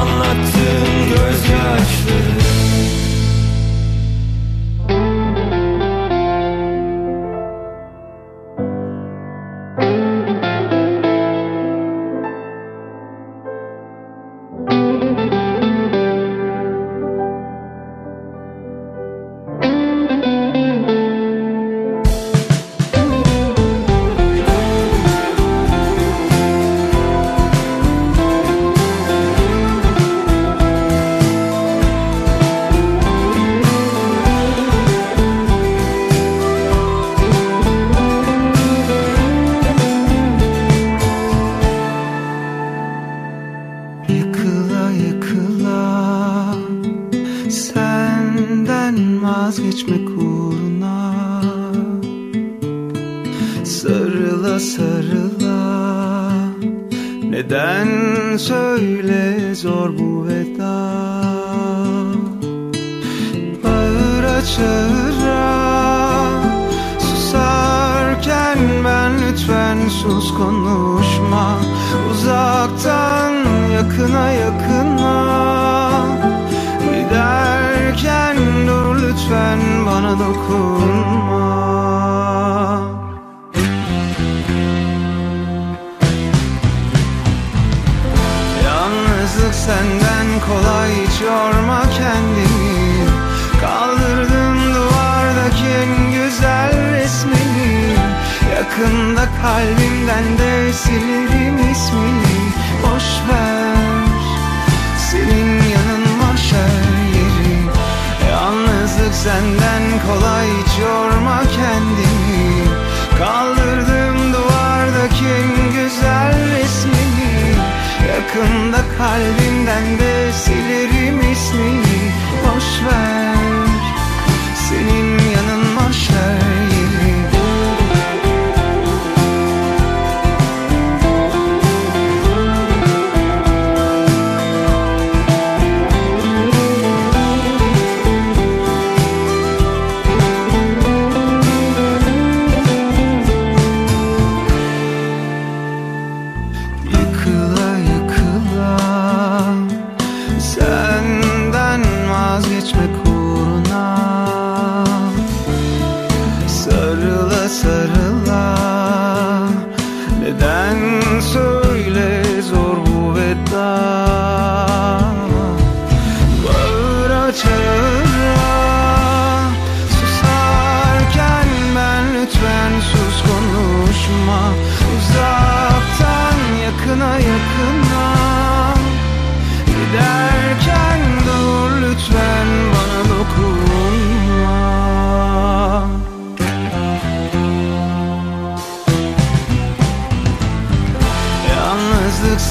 [0.00, 0.63] anlattı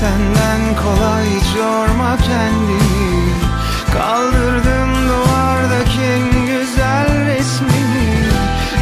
[0.03, 3.33] senden kolay hiç yorma kendini.
[3.93, 8.09] Kaldırdım duvardaki en güzel resmini.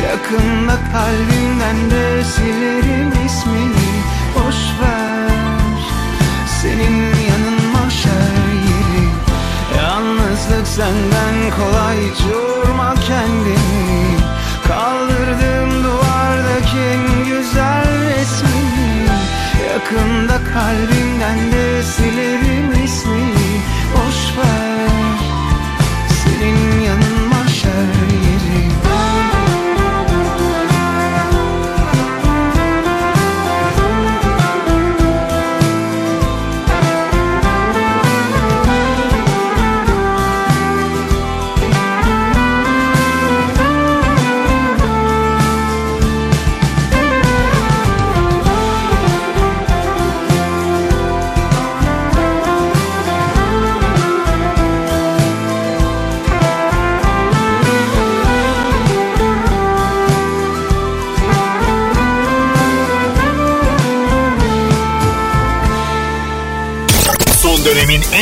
[0.07, 3.91] Yakında kalbimden de silerim ismini.
[4.35, 5.71] Boş ver
[6.61, 6.97] senin
[7.29, 9.05] yanın mahşer yeri
[9.77, 14.17] Yalnızlık senden kolay hiç yorma kendini.
[14.67, 17.20] Kaldırdım duvardaki en
[19.71, 23.61] Yakında kalbimden de silerim ismini.
[23.93, 25.19] Boş ver.
[26.23, 26.70] Senin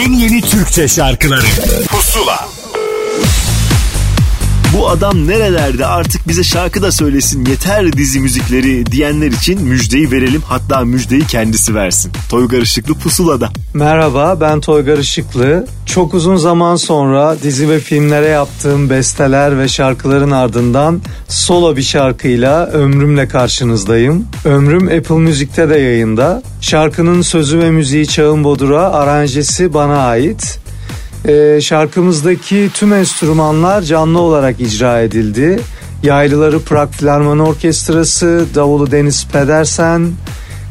[0.09, 1.45] en yeni Türkçe şarkıları
[1.87, 2.47] Pusula
[4.77, 10.41] Bu adam nerelerde artık bize şarkı da söylesin yeter dizi müzikleri diyenler için müjdeyi verelim
[10.45, 12.11] hatta müjdeyi kendisi versin.
[12.29, 13.49] Toygar Işıklı Pusula'da.
[13.73, 15.67] Merhaba ben Toygar Işıklı.
[15.85, 22.65] Çok uzun zaman sonra dizi ve filmlere yaptığım besteler ve şarkıların ardından solo bir şarkıyla
[22.65, 24.27] Ömrüm'le karşınızdayım.
[24.45, 26.43] Ömrüm Apple Müzik'te de yayında.
[26.61, 30.59] Şarkının sözü ve müziği Çağın Bodur'a, aranjesi bana ait.
[31.27, 35.59] Ee, şarkımızdaki tüm enstrümanlar canlı olarak icra edildi.
[36.03, 40.07] Yaylıları Prag Filarmoni Orkestrası, davulu Deniz Pedersen,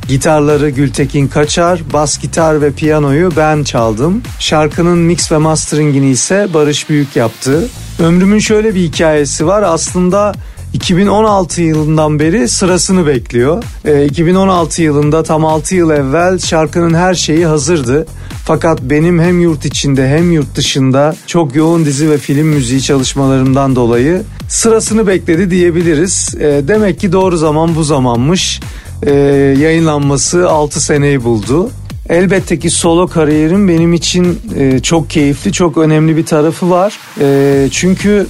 [0.08, 4.22] gitarları Gültekin Kaçar, bas gitar ve piyanoyu ben çaldım.
[4.38, 7.68] Şarkının mix ve masteringini ise Barış Büyük yaptı.
[7.98, 9.62] Ömrümün şöyle bir hikayesi var.
[9.62, 10.32] Aslında
[10.72, 13.64] 2016 yılından beri sırasını bekliyor.
[13.84, 18.06] Ee, 2016 yılında tam 6 yıl evvel şarkının her şeyi hazırdı.
[18.44, 23.76] Fakat benim hem yurt içinde hem yurt dışında çok yoğun dizi ve film müziği çalışmalarımdan
[23.76, 26.34] dolayı sırasını bekledi diyebiliriz.
[26.40, 28.60] Ee, demek ki doğru zaman bu zamanmış.
[29.02, 29.12] Ee,
[29.60, 31.70] yayınlanması 6 seneyi buldu.
[32.08, 36.98] Elbette ki solo kariyerim benim için e, çok keyifli, çok önemli bir tarafı var.
[37.20, 38.26] E, çünkü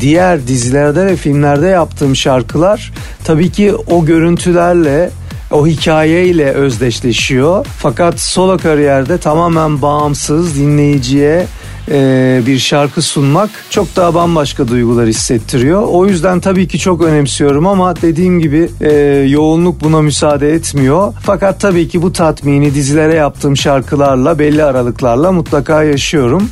[0.00, 2.92] diğer dizilerde ve filmlerde yaptığım şarkılar
[3.24, 5.10] tabii ki o görüntülerle
[5.50, 7.66] o hikayeyle özdeşleşiyor.
[7.78, 11.46] Fakat solo kariyerde tamamen bağımsız dinleyiciye
[11.90, 15.82] e, bir şarkı sunmak çok daha bambaşka duygular hissettiriyor.
[15.82, 18.92] O yüzden tabii ki çok önemsiyorum ama dediğim gibi e,
[19.28, 21.14] yoğunluk buna müsaade etmiyor.
[21.22, 26.48] Fakat tabii ki bu tatmini dizilere yaptığım şarkılarla belli aralıklarla mutlaka yaşıyorum.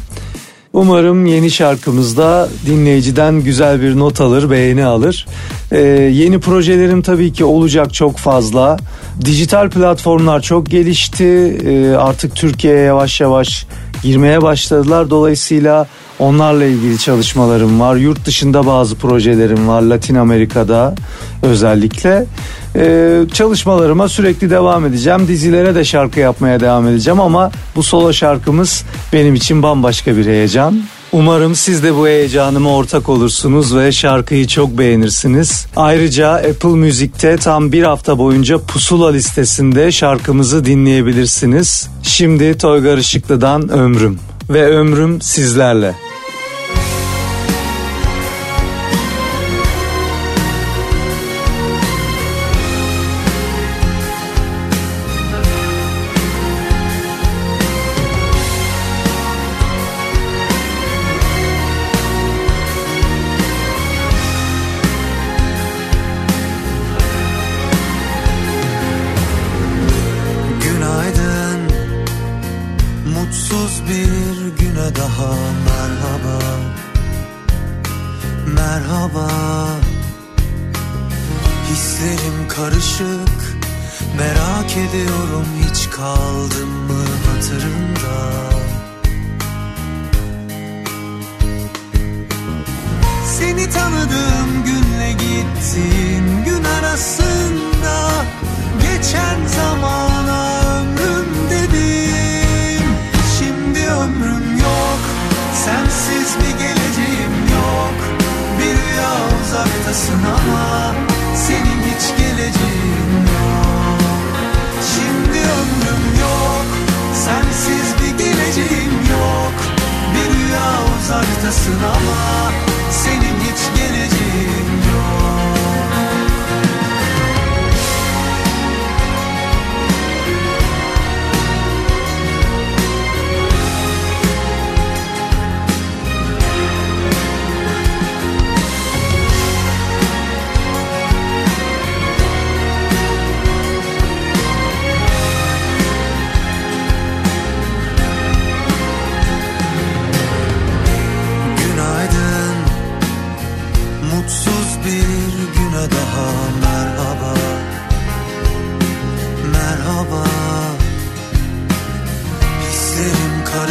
[0.72, 5.26] Umarım yeni şarkımızda dinleyiciden güzel bir not alır, beğeni alır.
[5.72, 5.78] Ee,
[6.12, 8.76] yeni projelerim tabii ki olacak çok fazla.
[9.24, 11.24] Dijital platformlar çok gelişti.
[11.24, 13.66] Ee, artık Türkiye'ye yavaş yavaş
[14.02, 15.10] girmeye başladılar.
[15.10, 15.86] Dolayısıyla
[16.18, 17.96] onlarla ilgili çalışmalarım var.
[17.96, 19.82] Yurt dışında bazı projelerim var.
[19.82, 20.94] Latin Amerika'da
[21.42, 22.26] özellikle.
[22.76, 25.28] Ee, çalışmalarıma sürekli devam edeceğim.
[25.28, 30.82] Dizilere de şarkı yapmaya devam edeceğim ama bu solo şarkımız benim için bambaşka bir heyecan.
[31.12, 35.66] Umarım siz de bu heyecanıma ortak olursunuz ve şarkıyı çok beğenirsiniz.
[35.76, 41.88] Ayrıca Apple Müzik'te tam bir hafta boyunca Pusula listesinde şarkımızı dinleyebilirsiniz.
[42.02, 44.18] Şimdi Toygar Işıklı'dan Ömrüm
[44.50, 45.94] ve Ömrüm sizlerle.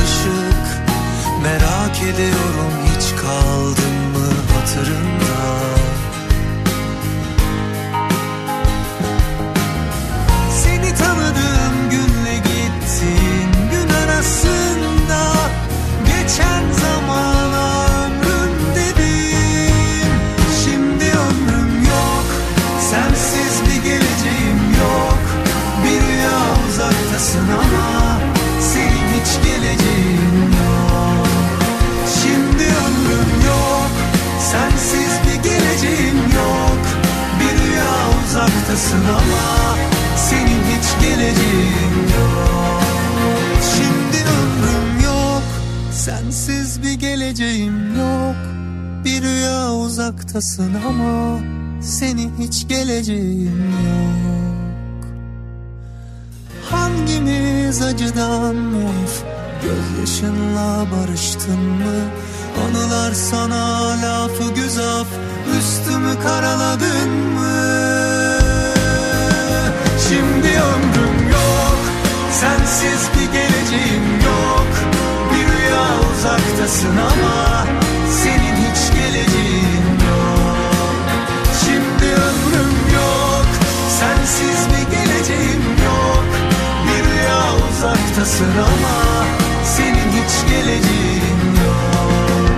[0.08, 0.82] Karışık
[1.44, 2.47] Merak ediyorum
[39.10, 39.78] ama
[40.16, 42.82] Senin hiç geleceğin yok.
[43.76, 45.44] Şimdi ömrüm yok
[45.92, 48.36] Sensiz bir geleceğim yok.
[49.06, 51.40] Bir rüya uzaktasın ama
[51.82, 53.58] Senin hiç geleceğin
[53.88, 55.08] yok.
[56.72, 59.24] Hangimiz acıdan of
[59.64, 62.00] Gözyaşınla barıştın mı?
[62.66, 65.08] Anılar sana lafı güzaf
[65.60, 67.57] Üstümü karaladın mı
[70.10, 71.78] Şimdi ömrüm yok
[72.32, 74.68] Sensiz bir geleceğim yok.
[75.32, 77.66] Bir rüya uzaktasın ama
[78.24, 81.06] Senin hiç geleceğin yok.
[81.66, 83.46] Şimdi ömrüm yok
[84.00, 86.26] Sensiz bir geleceğim yok.
[86.88, 89.26] Bir rüya uzaktasın ama
[89.78, 92.50] Senin hiç geleceğin yok.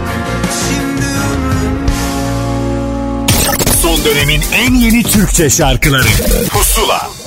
[0.67, 1.87] Şimdi ömrüm
[3.81, 6.07] Son dönemin en yeni Türkçe şarkıları.
[6.49, 7.18] Pusula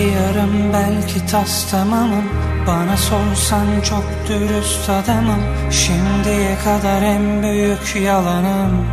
[0.00, 2.24] Yarım belki tas tamamım.
[2.66, 5.42] Bana sorsan çok dürüst adamım.
[5.70, 8.86] Şimdiye kadar en büyük yalanım.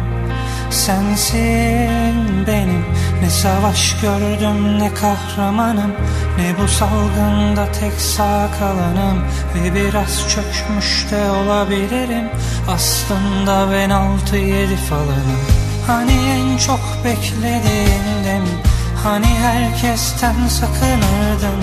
[0.72, 2.86] Sensin benim.
[3.22, 5.92] Ne savaş gördüm ne kahramanım.
[6.38, 9.24] Ne bu salgında tek sağ kalanım.
[9.56, 12.30] Ve biraz çökmüş de olabilirim.
[12.70, 15.42] Aslında ben altı yedi falanım.
[15.88, 18.66] Hani en çok beklediğimdim
[19.08, 21.62] Hani herkesten sakınırdın?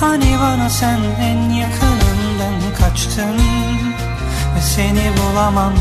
[0.00, 3.36] Hani bana sen en yakınımdan kaçtın?
[4.56, 5.72] Ve seni bulamam.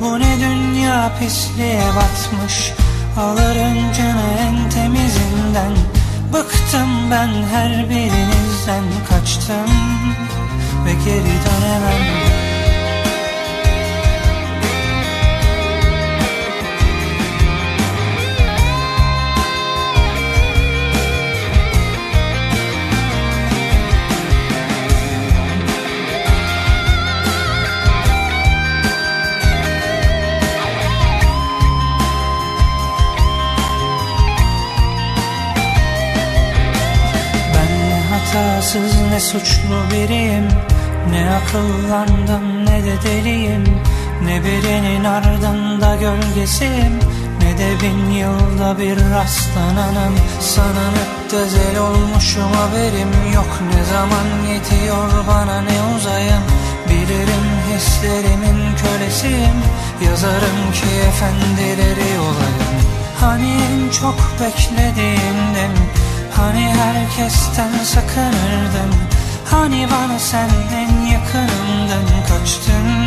[0.00, 2.72] Bu ne dünya pisliğe batmış?
[3.18, 5.72] Alırım canı en temizinden.
[6.32, 9.70] Bıktım ben her birinizden kaçtım.
[10.86, 12.37] Ve geri dönemem
[38.68, 40.48] hatasız ne suçlu biriyim?
[41.10, 43.64] Ne akıllandım ne de deliyim.
[44.24, 46.98] Ne birinin ardında gölgesiyim.
[47.42, 50.14] Ne de bin yılda bir rastlananım.
[50.40, 53.58] Sana müptezel olmuşum haberim yok.
[53.74, 56.42] Ne zaman yetiyor bana ne uzayım?
[56.88, 59.58] Bilirim hislerimin kölesiyim.
[60.06, 62.78] Yazarım ki efendileri olayım.
[63.20, 65.72] Hani en çok beklediğimden
[66.38, 68.92] Hani herkesten sakınırdın?
[69.50, 73.06] Hani bana sen en yakınımdan kaçtın?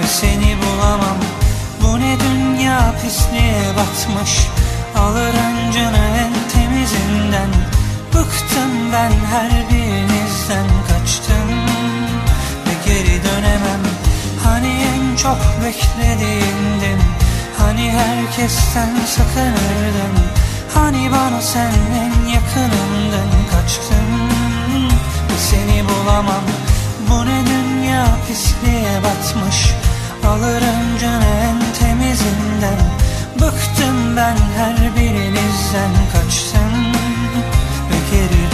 [0.00, 1.16] Ve seni bulamam.
[1.82, 4.38] Bu ne dünya pisliğe batmış?
[4.98, 7.50] Alır öncünü en temizinden.
[8.14, 11.48] Bıktım ben her birinizden kaçtım.
[12.66, 13.82] Ve geri dönemem.
[14.44, 17.00] Hani en çok beklediğimdin
[17.58, 20.45] Hani herkesten sakınırdın
[20.76, 21.72] Hani bana sen
[22.02, 24.30] en yakınımdan kaçtın
[25.38, 26.44] seni bulamam.
[27.10, 29.74] Bu ne dünya pisliğe batmış?
[30.26, 32.96] Alırım canı en temizinden.
[33.40, 36.72] Bıktım ben her birinizden kaçtım
[37.90, 38.45] Ve geri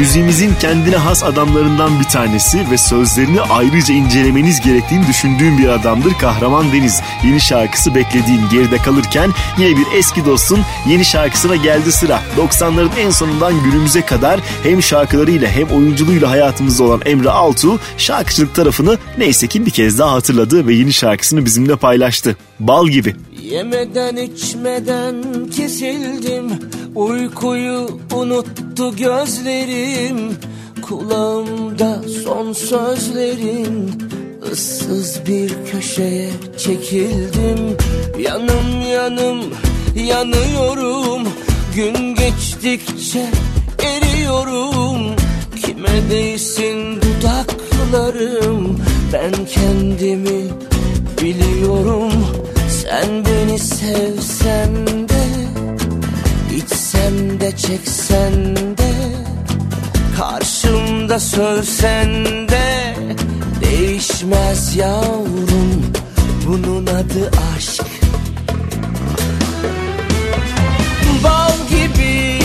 [0.00, 6.72] Müziğimizin kendine has adamlarından bir tanesi ve sözlerini ayrıca incelemeniz gerektiğini düşündüğüm bir adamdır Kahraman
[6.72, 7.00] Deniz.
[7.24, 12.22] Yeni şarkısı beklediğin geride kalırken yine bir eski dostun yeni şarkısına geldi sıra.
[12.38, 18.98] 90'ların en sonundan günümüze kadar hem şarkılarıyla hem oyunculuğuyla hayatımızda olan Emre Altuğ şarkıcılık tarafını
[19.18, 22.36] neyse ki bir kez daha hatırladı ve yeni şarkısını bizimle paylaştı.
[22.60, 23.16] Bal gibi.
[23.50, 25.24] Yemeden içmeden
[25.56, 26.50] kesildim.
[26.94, 30.36] Uykuyu unuttu gözlerim.
[30.82, 33.92] Kulağımda son sözlerin
[34.52, 37.76] ıssız bir köşeye çekildim.
[38.18, 39.40] Yanım yanım
[39.94, 41.28] yanıyorum.
[41.74, 43.26] Gün geçtikçe
[43.78, 45.16] eriyorum.
[45.64, 48.78] Kime değsin dudaklarım?
[49.12, 50.50] Ben kendimi
[51.22, 52.12] biliyorum
[52.90, 55.24] Sen beni sevsen de
[56.56, 58.92] içsem de çeksen de
[60.16, 62.94] Karşımda sövsen de
[63.60, 65.92] Değişmez yavrum
[66.46, 67.84] Bunun adı aşk.
[71.24, 72.38] Bal gibi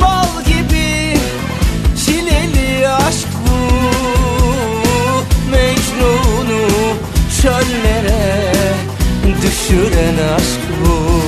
[0.00, 1.18] Bal gibi
[2.04, 3.56] Çileli aşk bu.
[5.50, 6.68] Mecnun'u
[7.42, 7.89] çöllere
[9.70, 11.19] Düşüren aşk bu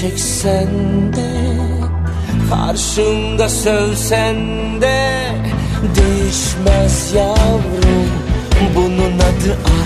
[0.00, 0.68] çeksen
[1.12, 1.30] de
[2.50, 4.36] Karşımda sövsen
[4.80, 5.10] de
[5.96, 8.10] Değişmez yavrum
[8.74, 9.85] Bunun adı aşk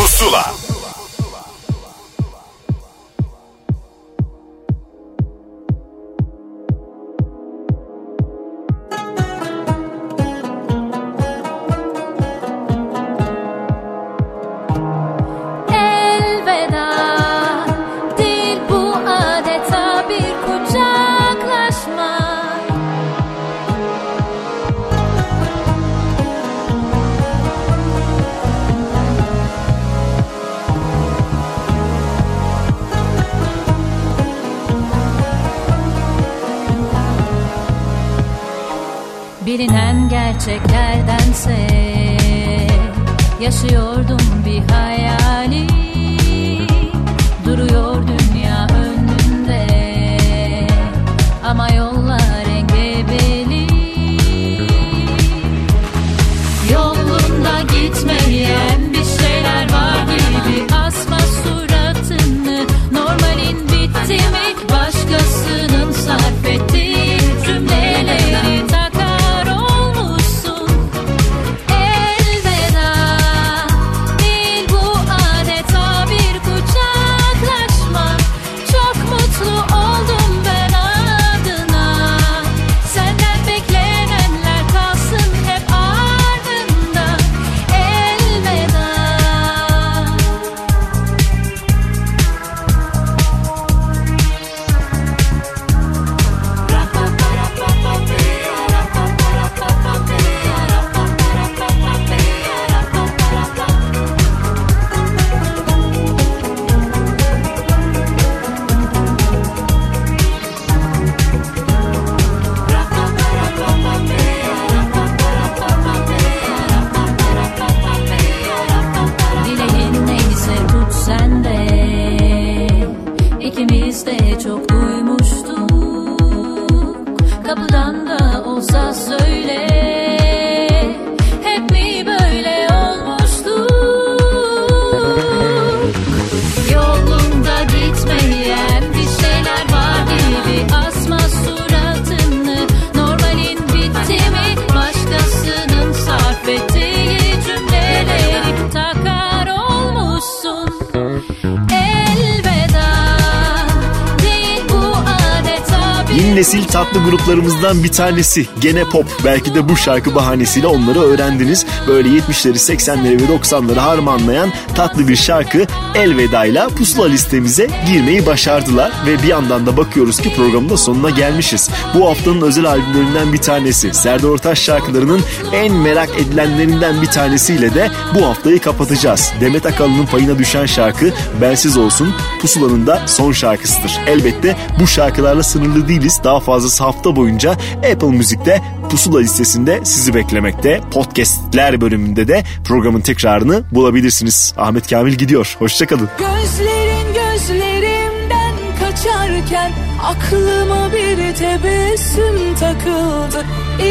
[157.71, 158.45] gruplarımızdan bir tanesi.
[158.59, 159.05] Gene pop.
[159.25, 161.65] Belki de bu şarkı bahanesiyle onları öğrendiniz.
[161.87, 165.65] Böyle 70'leri, 80'leri ve 90'ları harmanlayan tatlı bir şarkı
[165.95, 168.91] Elveda'yla pusula listemize girmeyi başardılar.
[169.05, 171.69] Ve bir yandan da bakıyoruz ki programın da sonuna gelmişiz.
[171.95, 173.93] Bu haftanın özel albümlerinden bir tanesi.
[173.93, 175.21] Serdar Ortaç şarkılarının
[175.53, 179.33] en merak edilenlerinden bir tanesiyle de bu haftayı kapatacağız.
[179.41, 183.99] Demet Akalın'ın payına düşen şarkı Bensiz Olsun Pusula'nın da son şarkısıdır.
[184.07, 186.21] Elbette bu şarkılarla sınırlı değiliz.
[186.23, 187.51] Daha fazlası hafta boyunca
[187.91, 190.81] Apple Müzik'te Pusula listesinde sizi beklemekte.
[190.91, 194.53] Podcastler bölümünde de programın tekrarını bulabilirsiniz.
[194.57, 195.55] Ahmet Kamil gidiyor.
[195.59, 196.09] Hoşçakalın.
[196.17, 199.71] Gözlerin gözlerimden kaçarken
[200.03, 203.45] aklıma bir tebessüm takıldı.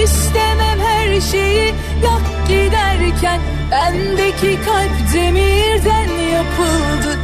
[0.04, 1.74] İstemem her şeyi
[2.04, 3.40] yak giderken
[3.70, 7.19] bendeki kalp demirden yapıldı.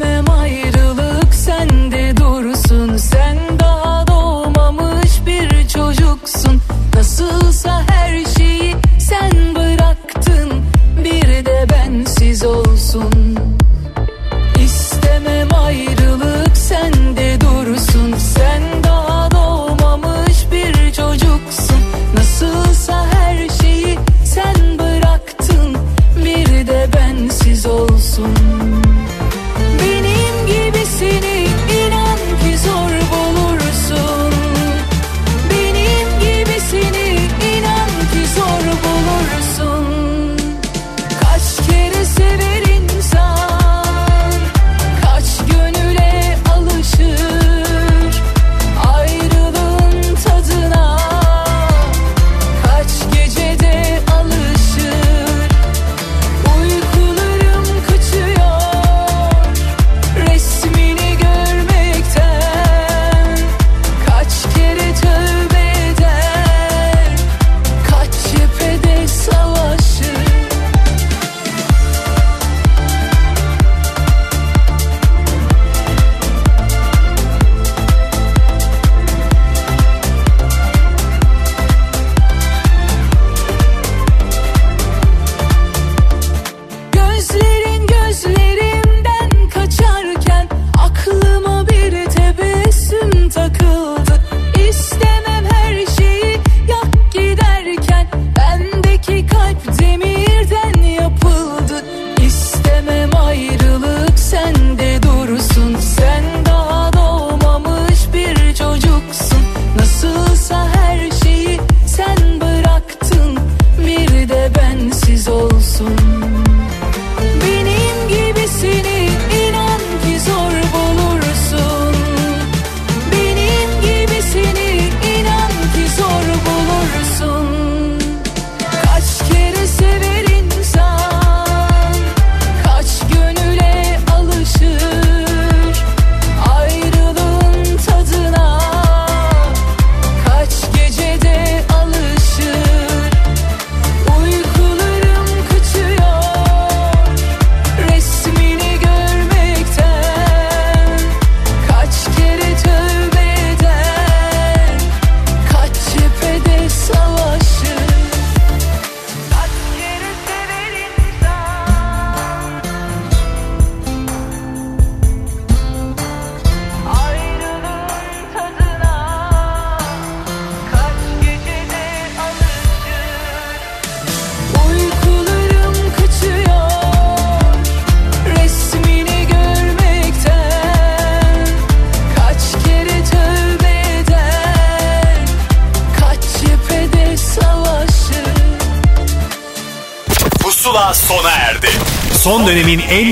[0.00, 2.96] İstemem ayrılık sende dursun.
[2.96, 6.62] Sen daha doğmamış bir çocuksun.
[6.94, 10.50] Nasılsa her şeyi sen bıraktın.
[11.04, 13.38] Bir de bensiz olsun.
[14.64, 18.14] İstemem ayrılık sende dursun.
[18.18, 21.80] Sen daha doğmamış bir çocuksun.
[22.14, 25.76] Nasılsa her şeyi sen bıraktın.
[26.24, 28.49] Bir de bensiz olsun.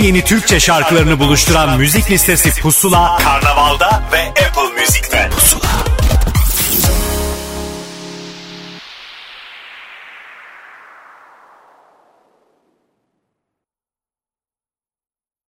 [0.08, 4.57] yeni Türkçe şarkılarını buluşturan müzik listesi Pusula, Karnaval'da ve Apple